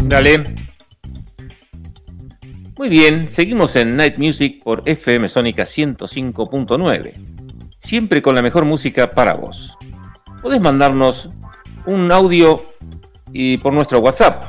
Dale. 0.06 0.73
Muy 2.84 2.90
bien, 2.90 3.30
seguimos 3.30 3.78
en 3.78 3.96
Night 3.96 4.18
Music 4.18 4.62
por 4.62 4.84
FM 4.84 5.30
Sónica 5.30 5.64
105.9. 5.64 7.14
Siempre 7.82 8.22
con 8.22 8.36
la 8.36 8.42
mejor 8.42 8.66
música 8.66 9.10
para 9.10 9.36
vos. 9.36 9.78
Podés 10.42 10.60
mandarnos 10.60 11.30
un 11.86 12.12
audio 12.12 12.62
y 13.32 13.56
por 13.60 13.72
nuestro 13.72 14.00
WhatsApp, 14.00 14.44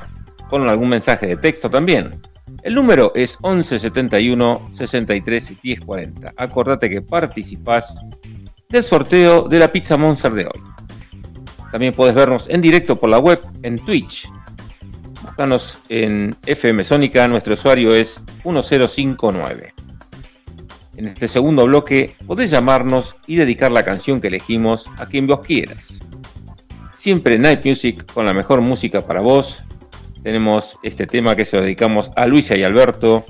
con 0.50 0.68
algún 0.68 0.88
mensaje 0.88 1.28
de 1.28 1.36
texto 1.36 1.70
también. 1.70 2.10
El 2.64 2.74
número 2.74 3.12
es 3.14 3.38
1171 3.40 4.70
63 4.74 5.52
1040. 5.62 6.34
Acordate 6.36 6.90
que 6.90 7.02
participás 7.02 7.94
del 8.68 8.82
sorteo 8.82 9.42
de 9.42 9.60
la 9.60 9.68
pizza 9.68 9.96
Monster 9.96 10.32
de 10.32 10.46
hoy. 10.46 10.60
También 11.70 11.94
podés 11.94 12.16
vernos 12.16 12.48
en 12.50 12.60
directo 12.60 12.96
por 12.96 13.10
la 13.10 13.20
web 13.20 13.38
en 13.62 13.78
Twitch. 13.78 14.26
En 15.88 16.36
FM 16.46 16.84
Sónica, 16.84 17.26
nuestro 17.26 17.54
usuario 17.54 17.92
es 17.92 18.20
1059. 18.44 19.74
En 20.96 21.08
este 21.08 21.26
segundo 21.26 21.64
bloque 21.64 22.14
podés 22.24 22.50
llamarnos 22.50 23.16
y 23.26 23.34
dedicar 23.34 23.72
la 23.72 23.82
canción 23.82 24.20
que 24.20 24.28
elegimos 24.28 24.86
a 24.96 25.06
quien 25.06 25.26
vos 25.26 25.40
quieras. 25.40 25.94
Siempre 26.98 27.36
Night 27.36 27.64
Music 27.64 28.06
con 28.12 28.26
la 28.26 28.32
mejor 28.32 28.60
música 28.60 29.00
para 29.00 29.20
vos. 29.20 29.64
Tenemos 30.22 30.78
este 30.84 31.06
tema 31.06 31.34
que 31.34 31.44
se 31.44 31.56
lo 31.56 31.62
dedicamos 31.62 32.12
a 32.14 32.26
Luisa 32.26 32.56
y 32.56 32.62
Alberto, 32.62 33.24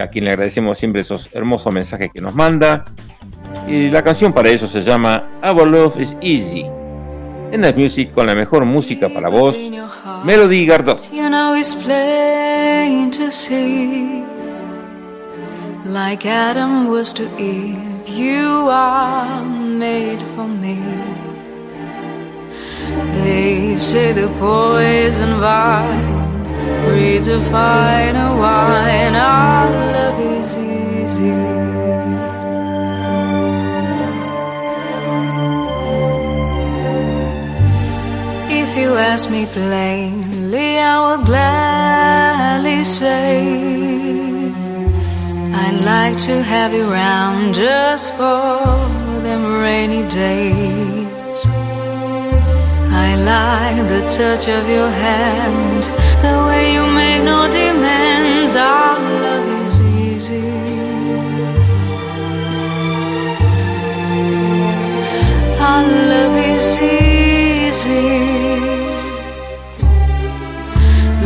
a 0.00 0.06
quien 0.06 0.26
le 0.26 0.30
agradecemos 0.30 0.78
siempre 0.78 1.00
esos 1.00 1.28
hermosos 1.34 1.74
mensajes 1.74 2.10
que 2.14 2.20
nos 2.20 2.36
manda. 2.36 2.84
Y 3.66 3.90
la 3.90 4.04
canción 4.04 4.32
para 4.32 4.48
eso 4.50 4.68
se 4.68 4.82
llama 4.82 5.28
Our 5.42 5.66
Love 5.66 6.00
is 6.00 6.16
Easy. 6.20 6.66
En 7.50 7.62
Night 7.62 7.76
Music 7.76 8.12
con 8.12 8.26
la 8.26 8.36
mejor 8.36 8.64
música 8.64 9.08
para 9.08 9.28
vos, 9.28 9.56
Melody 10.24 10.66
Gardot. 10.66 11.12
You 11.12 11.28
know 11.30 11.54
it's 11.54 11.74
plain 11.74 13.10
to 13.12 13.30
see, 13.30 14.24
like 15.84 16.26
Adam 16.26 16.88
was 16.88 17.12
to 17.14 17.24
Eve, 17.40 18.08
you 18.08 18.68
are 18.68 19.44
made 19.44 20.22
for 20.34 20.46
me. 20.46 20.80
They 23.14 23.76
say 23.76 24.12
the 24.12 24.28
poison 24.38 25.40
vine 25.40 26.84
breeds 26.84 27.28
a 27.28 27.40
finer 27.50 28.36
wine. 28.36 29.14
Our 29.14 29.70
love 29.70 30.20
is 30.20 30.56
easy. 30.56 31.57
You 38.88 38.96
ask 38.96 39.28
me 39.28 39.44
plainly, 39.44 40.78
I 40.78 40.94
will 41.04 41.22
gladly 41.24 42.82
say 42.84 44.50
I'd 45.62 45.80
like 45.92 46.16
to 46.28 46.42
have 46.42 46.72
you 46.72 46.84
round 46.90 47.54
just 47.54 48.12
for 48.12 48.64
them 49.26 49.42
rainy 49.62 50.04
days. 50.08 51.40
I 53.04 53.08
like 53.32 53.78
the 53.92 54.02
touch 54.18 54.44
of 54.58 54.64
your 54.76 54.90
hand, 55.06 55.82
the 56.24 56.36
way 56.48 56.64
you 56.76 56.84
make 57.00 57.22
no 57.32 57.40
demands. 57.60 58.56
Our 58.56 58.98
love 59.24 59.48
is 59.64 59.74
easy. 60.06 60.48
Our 65.68 65.82
love 66.12 66.36
is 66.52 66.66
easy. 66.80 68.27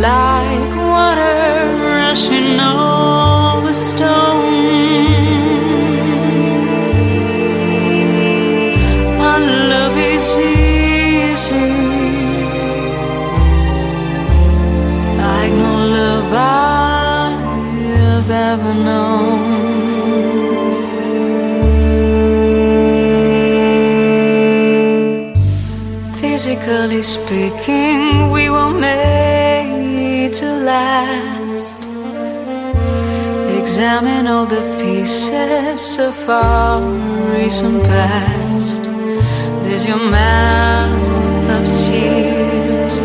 Like 0.03 0.74
water 0.90 1.78
rushing 1.78 2.59
over 2.59 3.72
stone. 3.72 4.42
Our 9.28 9.40
love 9.70 9.96
is 9.96 10.26
easy. 10.38 11.70
Like 15.22 15.53
no 15.62 15.72
love 15.98 16.32
I've 16.34 18.30
ever 18.50 18.74
known. 18.74 19.53
Physically 26.20 27.03
speaking, 27.05 28.32
Examine 33.83 34.28
all 34.28 34.47
the 34.47 34.62
pieces 34.78 35.99
of 35.99 36.14
our 36.30 36.80
recent 37.35 37.83
past. 37.83 38.80
There's 39.64 39.85
your 39.85 39.99
mouth 39.99 41.51
of 41.51 41.64
tears, 41.83 42.97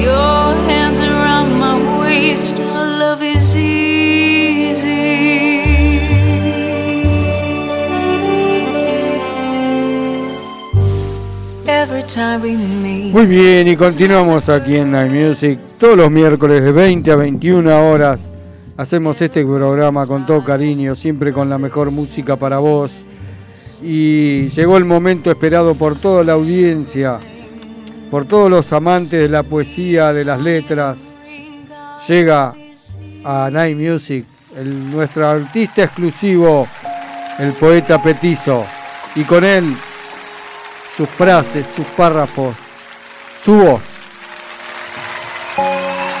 your 0.00 0.54
hands 0.70 1.00
around 1.00 1.58
my 1.58 2.00
waist. 2.00 2.60
Our 2.60 2.86
love 2.96 3.22
is 3.24 3.56
easy. 3.56 4.86
Every 11.66 12.04
time 12.04 12.42
we 12.42 12.56
meet. 12.56 13.12
Muy 13.12 13.26
bien, 13.26 13.66
y 13.66 13.74
continuamos 13.74 14.48
aquí 14.48 14.76
en 14.76 14.92
Night 14.92 15.10
Music. 15.10 15.58
Todos 15.80 15.96
los 15.96 16.10
miércoles 16.12 16.62
de 16.62 16.70
20 16.70 17.10
a 17.10 17.16
21 17.16 17.90
horas 17.90 18.30
hacemos 18.76 19.20
este 19.22 19.44
programa 19.44 20.06
con 20.06 20.26
todo 20.26 20.44
cariño, 20.44 20.94
siempre 20.94 21.32
con 21.32 21.48
la 21.48 21.58
mejor 21.58 21.90
música 21.90 22.36
para 22.36 22.58
vos. 22.58 22.92
Y 23.82 24.48
llegó 24.48 24.76
el 24.76 24.84
momento 24.84 25.30
esperado 25.30 25.74
por 25.74 25.98
toda 25.98 26.24
la 26.24 26.34
audiencia, 26.34 27.18
por 28.10 28.26
todos 28.26 28.50
los 28.50 28.72
amantes 28.72 29.20
de 29.20 29.28
la 29.28 29.42
poesía, 29.42 30.12
de 30.12 30.24
las 30.24 30.40
letras. 30.40 31.14
Llega 32.08 32.54
a 33.24 33.50
Night 33.50 33.76
Music 33.76 34.24
nuestro 34.64 35.28
artista 35.28 35.84
exclusivo, 35.84 36.66
el 37.38 37.52
poeta 37.52 38.02
Petizo. 38.02 38.64
Y 39.14 39.24
con 39.24 39.44
él 39.44 39.76
sus 40.96 41.08
frases, 41.08 41.66
sus 41.74 41.86
párrafos, 41.86 42.54
su 43.44 43.54
voz. 43.54 43.82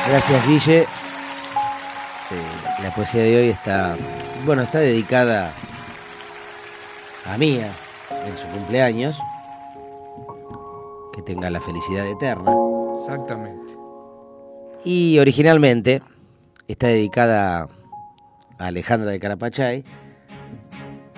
Gracias, 0.08 0.46
Guille. 0.46 1.05
La 2.86 2.94
poesía 2.94 3.22
de 3.24 3.36
hoy 3.36 3.48
está, 3.48 3.96
bueno, 4.44 4.62
está 4.62 4.78
dedicada 4.78 5.50
a 7.28 7.36
Mía 7.36 7.66
en 8.28 8.36
su 8.36 8.46
cumpleaños. 8.46 9.18
Que 11.12 11.20
tenga 11.22 11.50
la 11.50 11.60
felicidad 11.60 12.06
eterna. 12.06 12.52
Exactamente. 13.00 13.72
Y 14.84 15.18
originalmente 15.18 16.00
está 16.68 16.86
dedicada 16.86 17.62
a 18.56 18.66
Alejandra 18.66 19.10
de 19.10 19.18
Carapachay, 19.18 19.82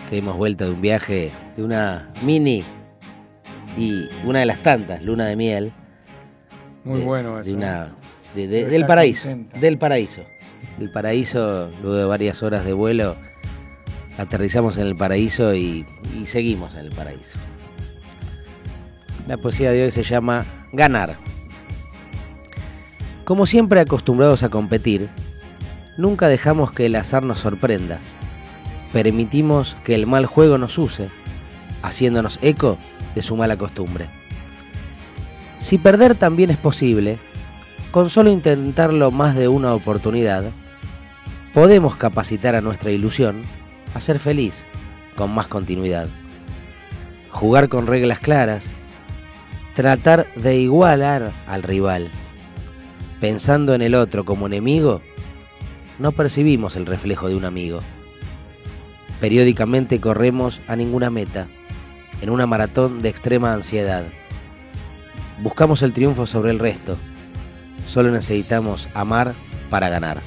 que 0.08 0.16
hemos 0.16 0.38
vuelto 0.38 0.64
de 0.64 0.70
un 0.70 0.80
viaje 0.80 1.32
de 1.54 1.62
una 1.64 2.10
mini 2.22 2.64
y 3.76 4.08
una 4.24 4.38
de 4.38 4.46
las 4.46 4.62
tantas, 4.62 5.02
Luna 5.02 5.26
de 5.26 5.36
Miel. 5.36 5.72
Muy 6.84 7.00
de- 7.00 7.04
bueno 7.04 7.36
de 7.36 7.42
eso. 7.42 7.52
una- 7.54 7.94
de- 8.34 8.48
Debe 8.48 8.70
del 8.70 8.86
paraíso. 8.86 9.28
contenta. 9.28 9.58
Del 9.58 9.76
paraíso. 9.76 10.22
Del 10.78 10.90
paraíso, 10.90 11.70
luego 11.82 11.96
de 11.96 12.04
varias 12.04 12.42
horas 12.42 12.64
de 12.64 12.72
vuelo, 12.72 13.16
aterrizamos 14.16 14.78
en 14.78 14.86
el 14.86 14.96
paraíso 14.96 15.54
y, 15.54 15.86
y 16.18 16.26
seguimos 16.26 16.74
en 16.74 16.80
el 16.80 16.90
paraíso. 16.90 17.38
La 19.26 19.36
poesía 19.36 19.70
de 19.72 19.84
hoy 19.84 19.90
se 19.90 20.02
llama 20.02 20.44
Ganar. 20.72 21.18
Como 23.24 23.44
siempre 23.44 23.80
acostumbrados 23.80 24.42
a 24.42 24.48
competir, 24.48 25.10
nunca 25.98 26.28
dejamos 26.28 26.72
que 26.72 26.86
el 26.86 26.96
azar 26.96 27.22
nos 27.22 27.40
sorprenda. 27.40 27.98
Permitimos 28.92 29.76
que 29.84 29.94
el 29.94 30.06
mal 30.06 30.24
juego 30.24 30.56
nos 30.56 30.78
use, 30.78 31.10
haciéndonos 31.82 32.38
eco 32.40 32.78
de 33.14 33.20
su 33.20 33.36
mala 33.36 33.56
costumbre. 33.56 34.06
Si 35.58 35.76
perder 35.76 36.14
también 36.14 36.50
es 36.50 36.56
posible, 36.56 37.18
con 37.90 38.10
solo 38.10 38.30
intentarlo 38.30 39.10
más 39.10 39.34
de 39.34 39.48
una 39.48 39.74
oportunidad, 39.74 40.44
podemos 41.54 41.96
capacitar 41.96 42.54
a 42.54 42.60
nuestra 42.60 42.90
ilusión 42.90 43.42
a 43.94 44.00
ser 44.00 44.18
feliz 44.18 44.66
con 45.16 45.34
más 45.34 45.48
continuidad. 45.48 46.08
Jugar 47.30 47.68
con 47.68 47.86
reglas 47.86 48.20
claras, 48.20 48.70
tratar 49.74 50.32
de 50.34 50.56
igualar 50.56 51.32
al 51.46 51.62
rival. 51.62 52.10
Pensando 53.20 53.74
en 53.74 53.82
el 53.82 53.94
otro 53.94 54.24
como 54.24 54.46
enemigo, 54.46 55.00
no 55.98 56.12
percibimos 56.12 56.76
el 56.76 56.86
reflejo 56.86 57.28
de 57.28 57.36
un 57.36 57.44
amigo. 57.44 57.80
Periódicamente 59.20 59.98
corremos 60.00 60.60
a 60.68 60.76
ninguna 60.76 61.10
meta, 61.10 61.48
en 62.20 62.30
una 62.30 62.46
maratón 62.46 63.00
de 63.00 63.08
extrema 63.08 63.52
ansiedad. 63.52 64.04
Buscamos 65.42 65.82
el 65.82 65.92
triunfo 65.92 66.26
sobre 66.26 66.50
el 66.50 66.58
resto. 66.58 66.96
Solo 67.88 68.10
necesitamos 68.12 68.86
amar 68.94 69.34
para 69.70 69.88
ganar. 69.88 70.20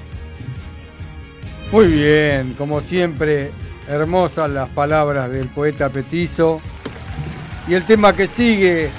Muy 1.72 1.88
bien, 1.88 2.54
como 2.58 2.82
siempre, 2.82 3.52
hermosas 3.88 4.50
las 4.50 4.68
palabras 4.70 5.32
del 5.32 5.48
poeta 5.48 5.88
Petizo. 5.90 6.60
Y 7.68 7.76
el 7.76 7.84
tema 7.86 8.14
que 8.14 8.28
sigue 8.28 8.90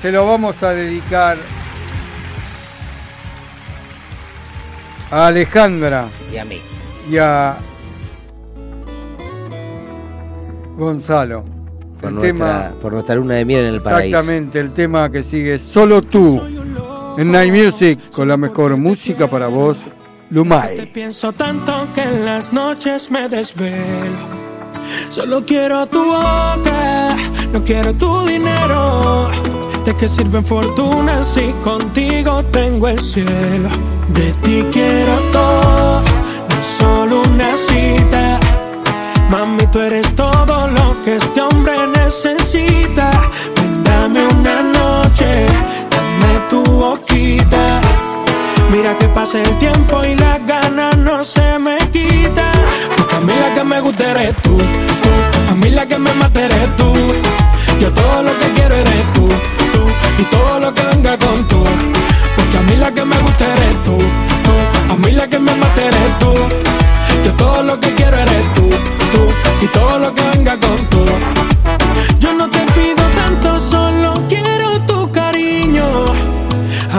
se 0.00 0.12
lo 0.12 0.26
vamos 0.26 0.62
a 0.62 0.70
dedicar 0.72 1.36
a 5.10 5.26
Alejandra 5.26 6.06
Y 6.32 6.36
a 6.36 6.44
mí. 6.44 6.60
y 7.10 7.16
a 7.18 7.56
Gonzalo. 10.76 11.44
Por 12.00 12.08
El 12.10 12.14
nuestra, 12.16 12.32
tema, 12.68 12.70
por 12.80 12.92
nuestra 12.92 13.14
luna 13.14 13.34
de 13.34 13.44
miel 13.44 13.66
en 13.66 13.74
el 13.74 13.80
paraíso. 13.80 14.06
exactamente, 14.18 14.58
el 14.60 14.72
tema 14.72 15.10
que 15.10 15.22
sigue 15.22 15.58
Solo 15.58 16.02
tú 16.02 16.42
en 17.18 17.30
Night 17.32 17.52
Music 17.52 17.98
con 18.10 18.28
la 18.28 18.36
mejor 18.36 18.76
música 18.76 19.26
para 19.26 19.46
vos, 19.48 19.78
Te 19.78 20.34
Lumay. 20.34 20.92
pienso 20.92 21.32
tanto 21.32 21.88
que 21.94 22.02
en 22.02 22.24
las 22.24 22.52
noches 22.52 23.10
me 23.10 23.28
desvelo. 23.28 24.42
Solo 25.08 25.44
quiero 25.44 25.86
tu 25.86 26.02
boca, 26.04 27.16
no 27.52 27.62
quiero 27.62 27.94
tu 27.94 28.26
dinero. 28.26 29.30
¿De 29.84 29.96
qué 29.96 30.08
sirven 30.08 30.44
fortunas 30.44 31.26
si 31.26 31.52
contigo 31.62 32.42
tengo 32.46 32.88
el 32.88 33.00
cielo? 33.00 33.68
De 34.08 34.32
ti 34.42 34.64
quiero 34.72 35.18
todo, 35.32 36.00
no 36.00 36.62
solo 36.62 37.22
una 37.22 37.56
cita. 37.56 38.40
Mami, 39.30 39.66
tú 39.72 39.80
eres 39.80 40.14
todo 40.14 40.68
lo 40.68 41.02
que 41.04 41.18
necesitas. 42.12 43.16
Ven, 43.56 43.84
dame 43.84 44.26
una 44.26 44.62
noche, 44.62 44.81
Mira 48.72 48.96
que 48.98 49.06
pase 49.08 49.40
el 49.40 49.58
tiempo 49.58 50.04
y 50.04 50.16
las 50.16 50.44
ganas 50.46 50.96
no 50.98 51.22
se 51.22 51.58
me 51.60 51.78
quitan. 51.92 52.52
Porque 52.96 53.14
a 53.14 53.20
mí 53.20 53.32
la 53.40 53.54
que 53.54 53.62
me 53.62 53.80
gusta 53.80 54.10
eres 54.10 54.34
tú, 54.42 54.56
tú. 54.56 55.10
A 55.52 55.54
mí 55.54 55.70
la 55.70 55.86
que 55.86 55.96
me 55.96 56.12
mata 56.14 56.40
eres 56.40 56.76
tú. 56.76 56.92
Yo 57.80 57.92
todo 57.92 58.22
lo 58.24 58.36
que 58.40 58.48
quiero 58.54 58.74
eres 58.74 59.12
tú, 59.12 59.28
tú. 59.72 59.86
Y 60.18 60.24
todo 60.24 60.58
lo 60.58 60.74
que 60.74 60.82
venga 60.82 61.16
con 61.18 61.46
tú. 61.46 61.62
Porque 62.34 62.58
a 62.58 62.62
mí 62.62 62.76
la 62.76 62.92
que 62.92 63.04
me 63.04 63.16
gusta 63.16 63.44
eres 63.44 63.84
tú, 63.84 63.98
tú. 63.98 64.92
A 64.92 64.96
mí 64.96 65.12
la 65.12 65.28
que 65.28 65.38
me 65.38 65.54
mata 65.54 65.82
eres 65.82 66.18
tú. 66.18 66.34
Yo 67.24 67.32
todo 67.34 67.62
lo 67.62 67.78
que 67.78 67.94
quiero 67.94 68.16
eres 68.16 68.54
tú, 68.54 68.68
tú. 69.12 69.28
Y 69.60 69.66
todo 69.68 69.98
lo 70.00 70.12
que 70.12 70.22
venga 70.34 70.58
con 70.58 70.76
tú. 70.86 71.51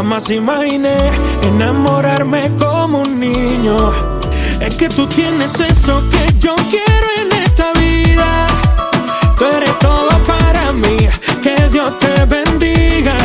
Jamás 0.04 0.30
imaginé 0.32 0.97
enamorarme 1.43 2.51
como 2.60 3.04
un 3.04 3.22
niño. 3.22 3.89
Es 4.60 4.76
que 4.76 4.89
tú 4.89 5.08
tienes 5.08 5.58
eso 5.62 6.04
que 6.12 6.39
yo 6.39 6.56
quiero 6.70 7.08
en 7.22 7.32
esta 7.41 7.72
vida. 7.80 8.47
Tú 9.38 9.45
eres 9.45 9.80
todo 9.80 10.10
para 10.28 10.74
mí, 10.74 10.97
que 11.41 11.56
Dios 11.72 11.97
te 11.99 12.26
bendiga. 12.26 13.16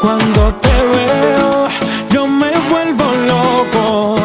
Cuando 0.00 0.52
te 0.54 0.76
veo, 0.96 1.68
yo 2.10 2.26
me 2.26 2.50
vuelvo 2.68 3.04
loco. 3.28 4.16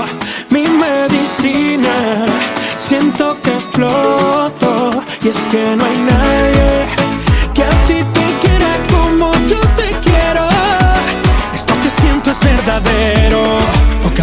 Mi 0.49 0.66
medicina, 0.66 2.26
siento 2.76 3.38
que 3.43 3.51
floto. 3.72 4.99
Y 5.24 5.28
es 5.28 5.38
que 5.51 5.76
no 5.76 5.86
hay 5.86 5.97
nadie 6.09 6.20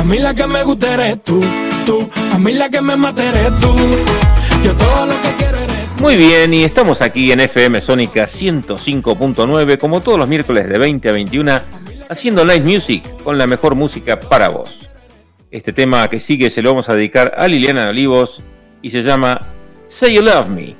mí 0.09 0.19
la 0.19 0.35
que 0.35 0.47
me 0.47 0.65
tú, 1.23 1.45
tú. 1.85 2.11
A 2.33 2.39
mí 2.39 2.55
la 2.55 2.71
que 2.71 2.81
me 2.81 2.95
tú. 2.95 3.77
Yo 4.65 4.75
todo 4.75 5.07
lo 5.07 5.13
que 5.23 6.03
Muy 6.03 6.17
bien, 6.17 6.55
y 6.55 6.65
estamos 6.65 7.03
aquí 7.03 7.31
en 7.31 7.41
FM 7.41 7.81
Sónica 7.83 8.27
105.9, 8.27 9.79
como 9.79 10.01
todos 10.01 10.19
los 10.19 10.27
miércoles 10.27 10.69
de 10.71 10.79
20 10.79 11.09
a 11.11 11.13
21, 11.13 11.61
haciendo 12.09 12.45
Night 12.47 12.65
Music 12.65 13.05
con 13.23 13.37
la 13.37 13.47
mejor 13.47 13.75
música 13.75 14.19
para 14.19 14.49
vos. 14.49 14.89
Este 15.51 15.75
tema 15.75 16.09
que 16.09 16.21
sigue 16.21 16.51
se 16.51 16.63
lo 16.63 16.71
vamos 16.71 16.89
a 16.89 16.95
dedicar 16.95 17.35
a 17.37 17.47
Liliana 17.47 17.85
Olivos 17.91 18.43
y 18.81 18.91
se 18.91 19.03
llama 19.03 19.39
Say 19.89 20.15
You 20.15 20.23
Love 20.23 20.49
Me. 20.49 20.75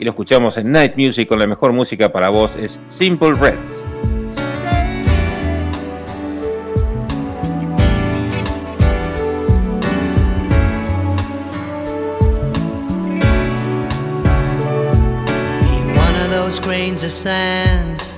Y 0.00 0.04
lo 0.04 0.10
escuchamos 0.10 0.56
en 0.56 0.72
Night 0.72 0.96
Music 0.96 1.28
con 1.28 1.38
la 1.38 1.46
mejor 1.46 1.72
música 1.72 2.10
para 2.10 2.28
vos, 2.28 2.52
es 2.58 2.80
Simple 2.88 3.34
Red. 3.34 3.77
Those 16.48 16.60
grains 16.60 17.04
of 17.04 17.10
sand. 17.10 18.10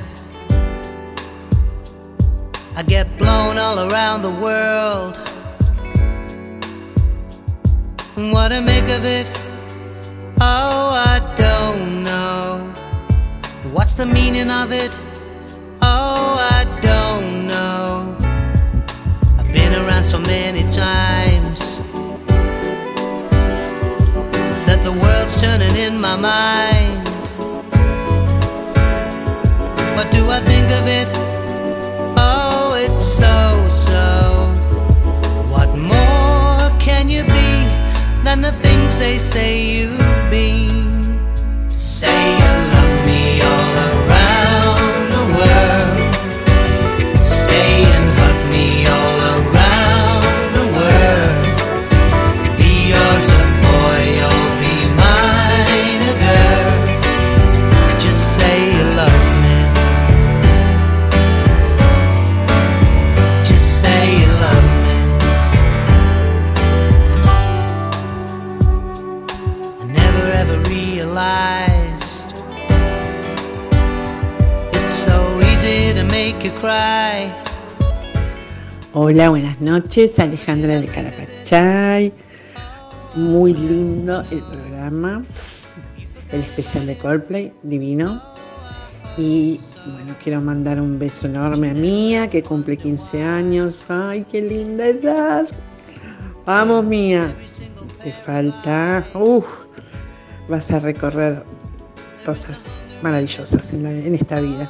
I 2.76 2.84
get 2.86 3.18
blown 3.18 3.58
all 3.58 3.90
around 3.90 4.22
the 4.22 4.30
world. 4.30 5.16
What 8.32 8.50
to 8.50 8.60
make 8.60 8.88
of 8.88 9.04
it? 9.04 9.26
Oh, 10.40 10.92
I 11.12 11.18
don't 11.36 12.04
know. 12.04 12.72
What's 13.72 13.96
the 13.96 14.06
meaning 14.06 14.48
of 14.48 14.70
it? 14.70 14.96
Oh, 15.82 16.36
I 16.56 16.62
don't 16.82 17.48
know. 17.48 18.16
I've 19.40 19.52
been 19.52 19.74
around 19.74 20.04
so 20.04 20.20
many 20.20 20.62
times 20.62 21.78
that 24.68 24.80
the 24.84 24.92
world's 25.02 25.40
turning 25.40 25.74
in 25.74 26.00
my 26.00 26.14
mind. 26.14 26.99
What 30.00 30.10
do 30.12 30.30
I 30.30 30.40
think 30.40 30.70
of 30.70 30.86
it? 30.86 31.08
Oh, 32.16 32.72
it's 32.74 33.02
so 33.02 33.68
so. 33.68 34.48
What 35.50 35.76
more 35.76 36.80
can 36.80 37.10
you 37.10 37.22
be 37.24 37.52
than 38.24 38.40
the 38.40 38.50
things 38.50 38.98
they 38.98 39.18
say 39.18 39.60
you've 39.62 39.98
been? 40.30 41.20
Say 41.68 42.32
you 42.32 42.69
Hola, 79.02 79.30
buenas 79.30 79.58
noches, 79.62 80.18
Alejandra 80.18 80.78
de 80.78 80.86
Carapachay. 80.86 82.12
Muy 83.14 83.54
lindo 83.54 84.22
el 84.30 84.42
programa, 84.42 85.24
el 86.30 86.40
especial 86.40 86.84
de 86.84 86.98
Coldplay, 86.98 87.50
divino. 87.62 88.20
Y 89.16 89.58
bueno, 89.90 90.14
quiero 90.22 90.42
mandar 90.42 90.78
un 90.82 90.98
beso 90.98 91.28
enorme 91.28 91.70
a 91.70 91.72
Mía, 91.72 92.28
que 92.28 92.42
cumple 92.42 92.76
15 92.76 93.22
años. 93.22 93.86
¡Ay, 93.88 94.26
qué 94.30 94.42
linda 94.42 94.88
edad! 94.88 95.48
Vamos, 96.44 96.84
Mía. 96.84 97.34
Te 98.04 98.12
falta. 98.12 99.06
Uf, 99.14 99.46
vas 100.46 100.70
a 100.72 100.78
recorrer 100.78 101.42
cosas 102.26 102.66
maravillosas 103.00 103.72
en, 103.72 103.86
en 103.86 104.14
esta 104.14 104.42
vida. 104.42 104.68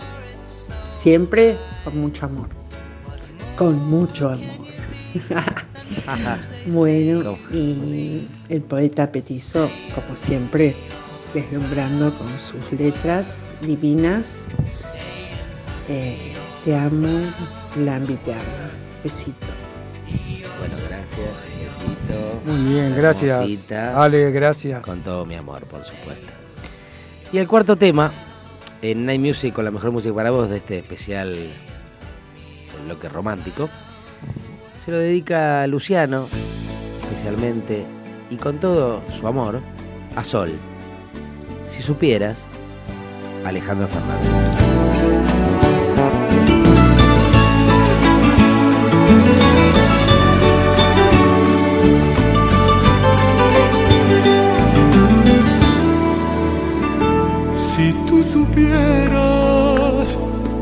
Siempre 0.88 1.56
con 1.82 1.98
mucho 1.98 2.26
amor. 2.26 2.59
Con 3.60 3.90
mucho 3.90 4.30
amor. 4.30 4.68
Bueno, 6.68 7.36
y 7.52 8.26
el 8.48 8.62
poeta 8.62 9.12
Petizo, 9.12 9.68
como 9.94 10.16
siempre, 10.16 10.74
deslumbrando 11.34 12.16
con 12.16 12.38
sus 12.38 12.72
letras 12.72 13.52
divinas. 13.60 14.46
Eh, 15.88 16.32
te 16.64 16.74
amo, 16.74 17.30
Lambi 17.76 18.14
te 18.16 18.32
ama. 18.32 18.70
Besito. 19.04 19.34
Bueno, 20.06 20.76
gracias. 20.88 21.28
Besito. 21.58 22.40
Muy 22.46 22.72
bien, 22.72 22.96
gracias. 22.96 23.38
Hermosita. 23.40 24.02
Ale, 24.02 24.30
gracias. 24.30 24.80
Con 24.80 25.02
todo 25.02 25.26
mi 25.26 25.34
amor, 25.34 25.60
por 25.68 25.82
supuesto. 25.82 26.32
Y 27.30 27.36
el 27.36 27.46
cuarto 27.46 27.76
tema, 27.76 28.10
en 28.80 29.04
Night 29.04 29.20
Music 29.20 29.52
con 29.52 29.66
la 29.66 29.70
mejor 29.70 29.90
música 29.90 30.14
para 30.14 30.30
vos 30.30 30.48
de 30.48 30.56
este 30.56 30.78
especial 30.78 31.52
del 32.74 32.86
bloque 32.86 33.08
romántico, 33.08 33.68
se 34.84 34.90
lo 34.90 34.98
dedica 34.98 35.62
a 35.62 35.66
Luciano, 35.66 36.26
especialmente, 37.02 37.84
y 38.30 38.36
con 38.36 38.58
todo 38.58 39.02
su 39.10 39.26
amor, 39.26 39.60
a 40.16 40.24
Sol. 40.24 40.52
Si 41.68 41.82
supieras, 41.82 42.46
Alejandro 43.44 43.86
Fernández. 43.88 44.28
Si 57.56 57.92
tú 58.06 58.22
supieras 58.22 59.29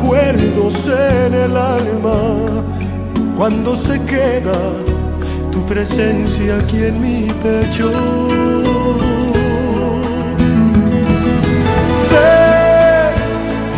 recuerdos 0.00 0.88
en 0.88 1.34
el 1.34 1.56
alma, 1.56 2.62
cuando 3.36 3.76
se 3.76 4.00
queda 4.02 4.58
tu 5.52 5.64
presencia 5.66 6.56
aquí 6.58 6.84
en 6.84 7.00
mi 7.00 7.26
pecho. 7.42 7.90
Ven, 12.12 13.12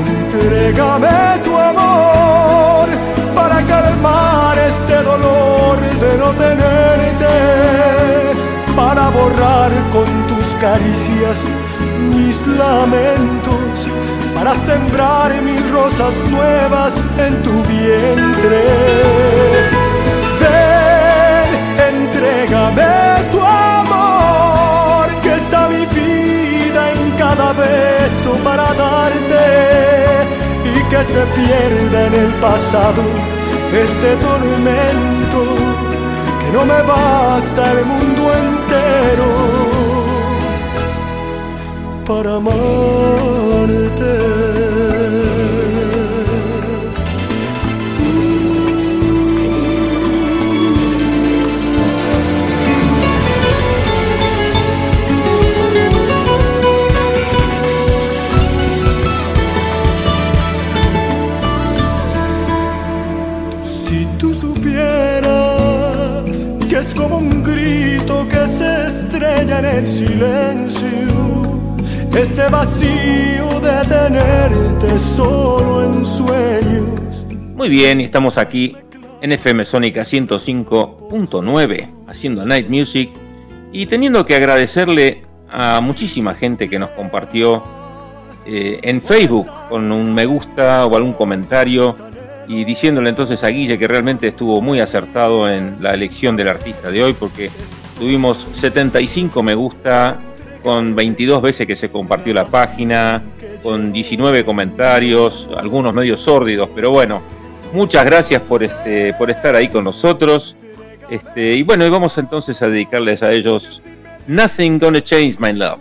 entrégame 0.07 1.41
tu 1.45 1.57
amor 1.57 2.89
para 3.35 3.63
calmar 3.67 4.59
este 4.59 5.03
dolor 5.03 5.79
de 6.03 6.19
no 6.19 6.31
tenerte, 6.45 7.35
para 8.77 9.09
borrar 9.11 9.73
con 9.93 10.07
tus 10.29 10.47
caricias 10.61 11.39
mis 12.15 12.47
lamentos, 12.47 13.62
para 14.43 14.57
sembrar 14.57 15.31
mil 15.41 15.71
rosas 15.71 16.17
nuevas 16.29 16.95
en 17.17 17.43
tu 17.45 17.63
vientre. 17.63 18.63
Ven, 20.43 21.51
entrégame 21.95 23.31
tu 23.31 23.41
amor, 23.41 25.07
que 25.23 25.33
está 25.43 25.69
mi 25.69 25.87
vida 25.87 26.83
en 26.93 27.11
cada 27.23 27.53
beso 27.53 28.33
para 28.43 28.67
darte 28.75 29.47
y 30.75 30.77
que 30.91 31.05
se 31.13 31.23
pierda 31.39 32.07
en 32.09 32.15
el 32.15 32.33
pasado 32.47 33.03
este 33.85 34.11
tormento, 34.27 35.41
que 36.41 36.49
no 36.57 36.65
me 36.65 36.83
basta 36.83 37.73
el 37.75 37.85
mundo 37.85 38.23
entero 38.43 39.42
para 42.13 42.35
amarte. 42.35 44.13
Si 63.65 64.07
tú 64.19 64.35
supieras 64.35 65.23
que 66.69 66.77
es 66.79 66.95
como 66.95 67.19
un 67.19 67.43
grito 67.43 68.27
que 68.29 68.47
se 68.49 68.89
estrella 68.89 69.59
en 69.61 69.65
el 69.65 69.87
silencio, 69.87 70.72
este 72.17 72.47
vacío 72.49 73.61
de 73.61 73.89
tenerte 73.89 74.99
solo 74.99 75.85
en 75.85 76.05
sueños. 76.05 77.25
Muy 77.55 77.71
bien, 77.71 78.01
estamos 78.01 78.37
aquí 78.37 78.77
en 79.23 79.33
FM 79.33 79.65
Sónica 79.65 80.03
105.9 80.03 81.89
haciendo 82.07 82.45
Night 82.45 82.69
Music 82.69 83.11
y 83.73 83.87
teniendo 83.87 84.27
que 84.27 84.35
agradecerle 84.35 85.23
a 85.51 85.81
muchísima 85.81 86.35
gente 86.35 86.69
que 86.69 86.79
nos 86.79 86.91
compartió 86.91 87.63
eh, 88.45 88.81
en 88.83 89.01
Facebook 89.01 89.51
con 89.71 89.91
un 89.91 90.13
me 90.13 90.27
gusta 90.27 90.85
o 90.87 90.97
algún 90.97 91.15
comentario 91.15 91.97
y 92.47 92.65
diciéndole 92.65 93.09
entonces 93.09 93.43
a 93.43 93.49
Guille 93.49 93.79
que 93.79 93.89
realmente 93.89 94.29
estuvo 94.29 94.61
muy 94.61 94.81
acertado 94.81 95.49
en 95.49 95.79
la 95.81 95.95
elección 95.95 96.37
del 96.37 96.49
artista 96.49 96.91
de 96.91 97.03
hoy 97.03 97.15
porque 97.15 97.51
tuvimos 97.99 98.47
75 98.61 99.43
me 99.43 99.55
gusta 99.55 100.21
con 100.63 100.95
22 100.95 101.43
veces 101.43 101.67
que 101.67 101.77
se 101.77 101.91
compartió 101.91 102.33
la 102.33 102.47
página, 102.47 103.23
con 103.63 103.93
19 103.93 104.45
comentarios, 104.45 105.49
algunos 105.57 105.93
medios 105.95 106.21
sórdidos, 106.21 106.69
pero 106.75 106.91
bueno, 106.91 107.23
muchas 107.73 108.05
gracias 108.05 108.43
por 108.43 108.63
este 108.63 109.15
por 109.15 109.31
estar 109.31 109.55
ahí 109.57 109.69
con 109.69 109.85
nosotros. 109.85 110.57
Este, 111.11 111.53
y 111.53 111.63
bueno, 111.63 111.85
y 111.85 111.91
vamos 111.91 112.17
entonces 112.17 112.63
a 112.63 112.69
dedicarles 112.69 113.23
a 113.23 113.33
ellos 113.33 113.83
Nothing 114.27 114.79
Gonna 114.79 115.03
Change 115.03 115.37
My 115.39 115.53
Love 115.53 115.81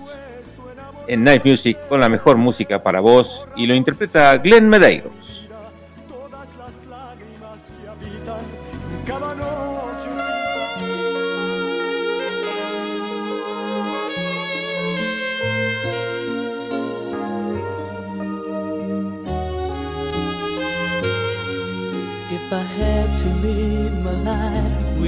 en 1.07 1.23
Night 1.23 1.45
Music 1.45 1.77
con 1.87 1.99
la 1.99 2.09
mejor 2.09 2.37
música 2.37 2.81
para 2.81 2.99
vos 2.99 3.45
y 3.55 3.67
lo 3.67 3.75
interpreta 3.75 4.37
Glenn 4.37 4.69
Medeiros. 4.69 5.40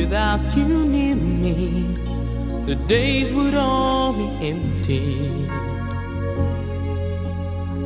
Without 0.03 0.43
you 0.57 0.85
near 0.85 1.15
me, 1.15 1.95
the 2.65 2.75
days 2.75 3.31
would 3.31 3.55
all 3.55 4.11
be 4.11 4.27
empty. 4.51 5.29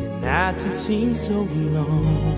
The 0.02 0.10
nights 0.22 0.64
would 0.64 0.80
seem 0.88 1.14
so 1.14 1.38
long. 1.78 2.38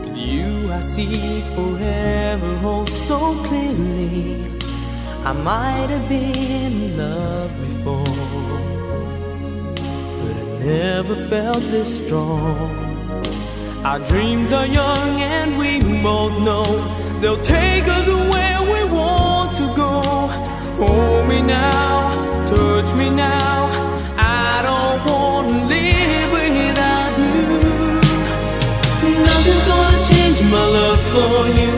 With 0.00 0.16
you, 0.16 0.72
I 0.72 0.80
see 0.80 1.42
forever 1.56 2.52
oh 2.72 2.86
so 2.86 3.18
clearly. 3.48 4.50
I 5.30 5.32
might 5.50 5.88
have 5.94 6.08
been 6.08 6.34
in 6.66 6.96
love 6.96 7.52
before, 7.66 8.16
but 10.20 10.34
I 10.44 10.46
never 10.64 11.14
felt 11.32 11.62
this 11.74 11.90
strong. 12.02 12.70
Our 13.84 14.00
dreams 14.10 14.50
are 14.52 14.66
young 14.80 15.12
and 15.36 15.58
we 15.58 15.70
both 16.02 16.34
know 16.48 16.64
they'll 17.20 17.42
take 17.42 17.86
us 17.98 18.08
where 18.32 18.51
Hold 20.82 21.28
me 21.28 21.40
now, 21.42 22.12
touch 22.46 22.94
me 22.94 23.08
now. 23.10 23.70
I 24.18 24.62
don't 24.68 25.00
want 25.10 25.48
to 25.48 25.54
live 25.72 26.30
without 26.32 27.12
you. 27.22 27.32
Nothing's 29.28 29.64
gonna 29.72 30.00
change 30.10 30.38
my 30.50 30.64
love 30.78 31.00
for 31.14 31.46
you. 31.58 31.72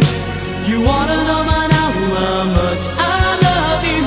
You 0.70 0.76
wanna 0.88 1.16
know 1.28 1.42
by 1.50 1.62
now 1.76 1.90
how 2.16 2.44
much 2.58 2.82
I 2.98 3.36
love 3.46 3.82
you. 3.92 4.04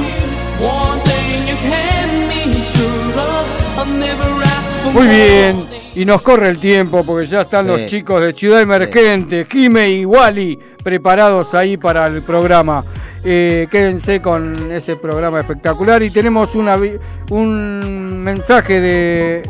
One 0.65 0.99
thing 1.09 1.47
you 1.51 1.57
can 1.69 2.07
be 2.29 2.61
sure 2.61 3.11
of, 3.29 3.45
I'll 3.77 3.85
never 3.85 4.29
ask 4.43 4.67
for 4.83 4.93
Muy 4.93 5.05
more. 5.05 5.15
bien, 5.15 5.67
y 5.95 6.05
nos 6.05 6.21
corre 6.23 6.49
el 6.49 6.59
tiempo 6.59 7.03
porque 7.03 7.25
ya 7.27 7.41
están 7.41 7.65
Sí. 7.65 7.71
los 7.71 7.85
chicos 7.91 8.21
de 8.21 8.33
Ciudad 8.33 8.61
Emergente, 8.61 9.45
Jime 9.49 9.89
y 9.91 10.05
Wally, 10.05 10.57
preparados 10.83 11.53
ahí 11.53 11.77
para 11.77 12.07
el 12.07 12.21
programa. 12.23 12.83
Eh, 13.29 13.67
quédense 13.69 14.21
con 14.21 14.71
ese 14.71 14.95
programa 14.95 15.41
espectacular 15.41 16.01
y 16.01 16.09
tenemos 16.09 16.55
un 16.55 18.23
mensaje 18.23 18.79
de 18.79 19.41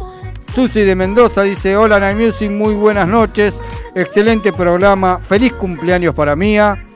Susi 0.52 0.82
de 0.82 0.96
Mendoza, 0.96 1.44
dice, 1.44 1.78
hola 1.78 2.00
Night 2.00 2.18
Music, 2.18 2.50
muy 2.50 2.74
buenas 2.74 3.08
noches, 3.08 3.62
excelente 3.94 4.52
programa, 4.52 5.20
feliz 5.20 5.54
cumpleaños 5.54 6.16
para 6.16 6.36
Mía, 6.36 6.88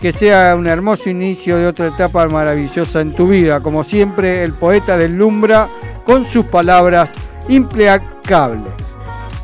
que 0.00 0.12
sea 0.12 0.56
un 0.56 0.66
hermoso 0.66 1.10
inicio 1.10 1.58
de 1.58 1.66
otra 1.66 1.88
etapa 1.88 2.26
maravillosa 2.26 3.02
en 3.02 3.12
tu 3.12 3.28
vida, 3.28 3.60
como 3.60 3.84
siempre 3.84 4.42
el 4.42 4.54
poeta 4.54 4.96
deslumbra 4.96 5.68
con 6.06 6.24
sus 6.24 6.46
palabras 6.46 7.12
implacables. 7.50 8.72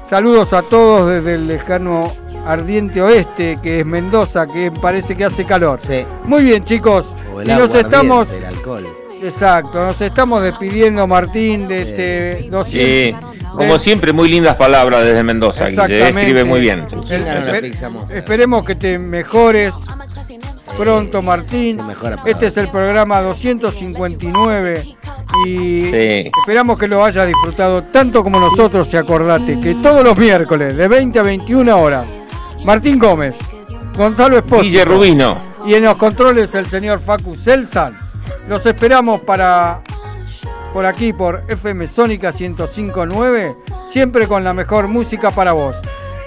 Saludos 0.09 0.55
a 0.55 0.62
todos 0.62 1.11
desde 1.11 1.34
el 1.34 1.47
lejano 1.47 2.11
ardiente 2.47 3.03
oeste, 3.03 3.59
que 3.62 3.80
es 3.80 3.86
Mendoza, 3.86 4.47
que 4.47 4.70
parece 4.70 5.14
que 5.16 5.24
hace 5.24 5.44
calor. 5.44 5.78
Muy 6.24 6.44
bien, 6.44 6.62
chicos. 6.62 7.07
O 7.34 7.40
el 7.40 7.49
y 7.51 7.53
nos 7.53 7.74
estamos. 7.74 8.28
el 8.30 8.44
alcohol. 8.44 8.86
Exacto, 9.22 9.84
nos 9.84 10.01
estamos 10.01 10.42
despidiendo, 10.42 11.07
Martín, 11.07 11.66
de 11.66 11.82
este 11.82 12.49
200. 12.51 12.64
Sí, 12.70 13.12
como 13.51 13.78
siempre, 13.78 14.12
muy 14.12 14.28
lindas 14.28 14.57
palabras 14.57 15.05
desde 15.05 15.22
Mendoza, 15.24 15.68
Guille, 15.68 15.82
Exactamente. 15.82 16.20
escribe 16.20 16.44
muy 16.44 16.61
bien. 16.61 16.86
El- 17.09 17.24
esper- 17.24 18.11
esperemos 18.12 18.64
que 18.64 18.74
te 18.74 18.99
mejores 18.99 19.74
pronto, 20.76 21.22
Martín. 21.22 21.78
Este 22.26 22.47
es 22.49 22.57
el 22.59 22.68
programa 22.68 23.22
259 23.22 24.84
y 25.47 25.80
Sí. 25.90 26.30
esperamos 26.40 26.78
que 26.78 26.86
lo 26.86 27.03
hayas 27.03 27.26
disfrutado 27.26 27.84
tanto 27.84 28.22
como 28.22 28.38
nosotros. 28.38 28.92
Y 28.92 28.97
acordate 28.99 29.59
que 29.61 29.74
todos 29.76 30.05
los 30.05 30.16
miércoles 30.18 30.76
de 30.76 30.88
20 30.88 31.18
a 31.18 31.22
21 31.22 31.74
horas, 31.76 32.07
Martín 32.66 32.98
Gómez, 32.98 33.36
Gonzalo 33.96 34.36
Espósito 34.38 34.62
Guille 34.64 34.84
Rubino. 34.84 35.38
y 35.64 35.74
en 35.74 35.84
los 35.84 35.96
controles 35.96 36.54
el 36.54 36.66
señor 36.66 36.98
Facu 37.00 37.36
Selsan. 37.36 37.96
Los 38.48 38.66
esperamos 38.66 39.20
para 39.20 39.80
por 40.72 40.84
aquí 40.84 41.12
por 41.12 41.42
FM 41.48 41.86
Sónica 41.86 42.32
1059, 42.32 43.56
siempre 43.88 44.26
con 44.26 44.42
la 44.44 44.52
mejor 44.52 44.88
música 44.88 45.30
para 45.30 45.52
vos. 45.52 45.76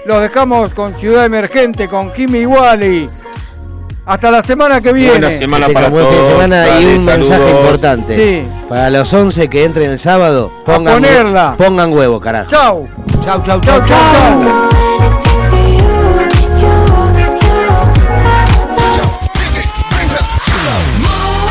Los 0.06 0.22
dejamos 0.22 0.72
con 0.72 0.94
Ciudad 0.94 1.26
Emergente, 1.26 1.86
con 1.88 2.10
Kimi 2.12 2.46
Wally. 2.46 3.06
Hasta 4.06 4.30
la 4.30 4.42
semana 4.42 4.80
que 4.80 4.92
viene. 4.94 5.18
Buena 5.20 5.38
semana 5.38 5.66
Que 5.68 5.72
para 5.74 5.88
buen 5.90 6.04
fin 6.06 6.14
de 6.14 6.18
todos. 6.20 6.32
semana 6.32 6.80
y 6.80 6.84
un 6.86 7.04
mensaje 7.04 7.50
importante. 7.50 8.16
Sí. 8.16 8.54
Para 8.68 8.88
los 8.90 9.12
11 9.12 9.48
que 9.48 9.62
entren 9.64 9.90
el 9.90 9.98
sábado, 9.98 10.50
pongan, 10.64 10.94
ponerla. 10.94 11.54
pongan 11.56 11.92
huevo, 11.92 12.18
carajo. 12.18 12.50
Chau. 12.50 12.88
Chau, 13.22 13.42
chau, 13.44 13.60
Chau, 13.60 13.84
chau, 13.84 13.86
chau. 13.86 15.29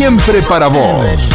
Siempre 0.00 0.40
para 0.40 0.68
vos. 0.68 1.28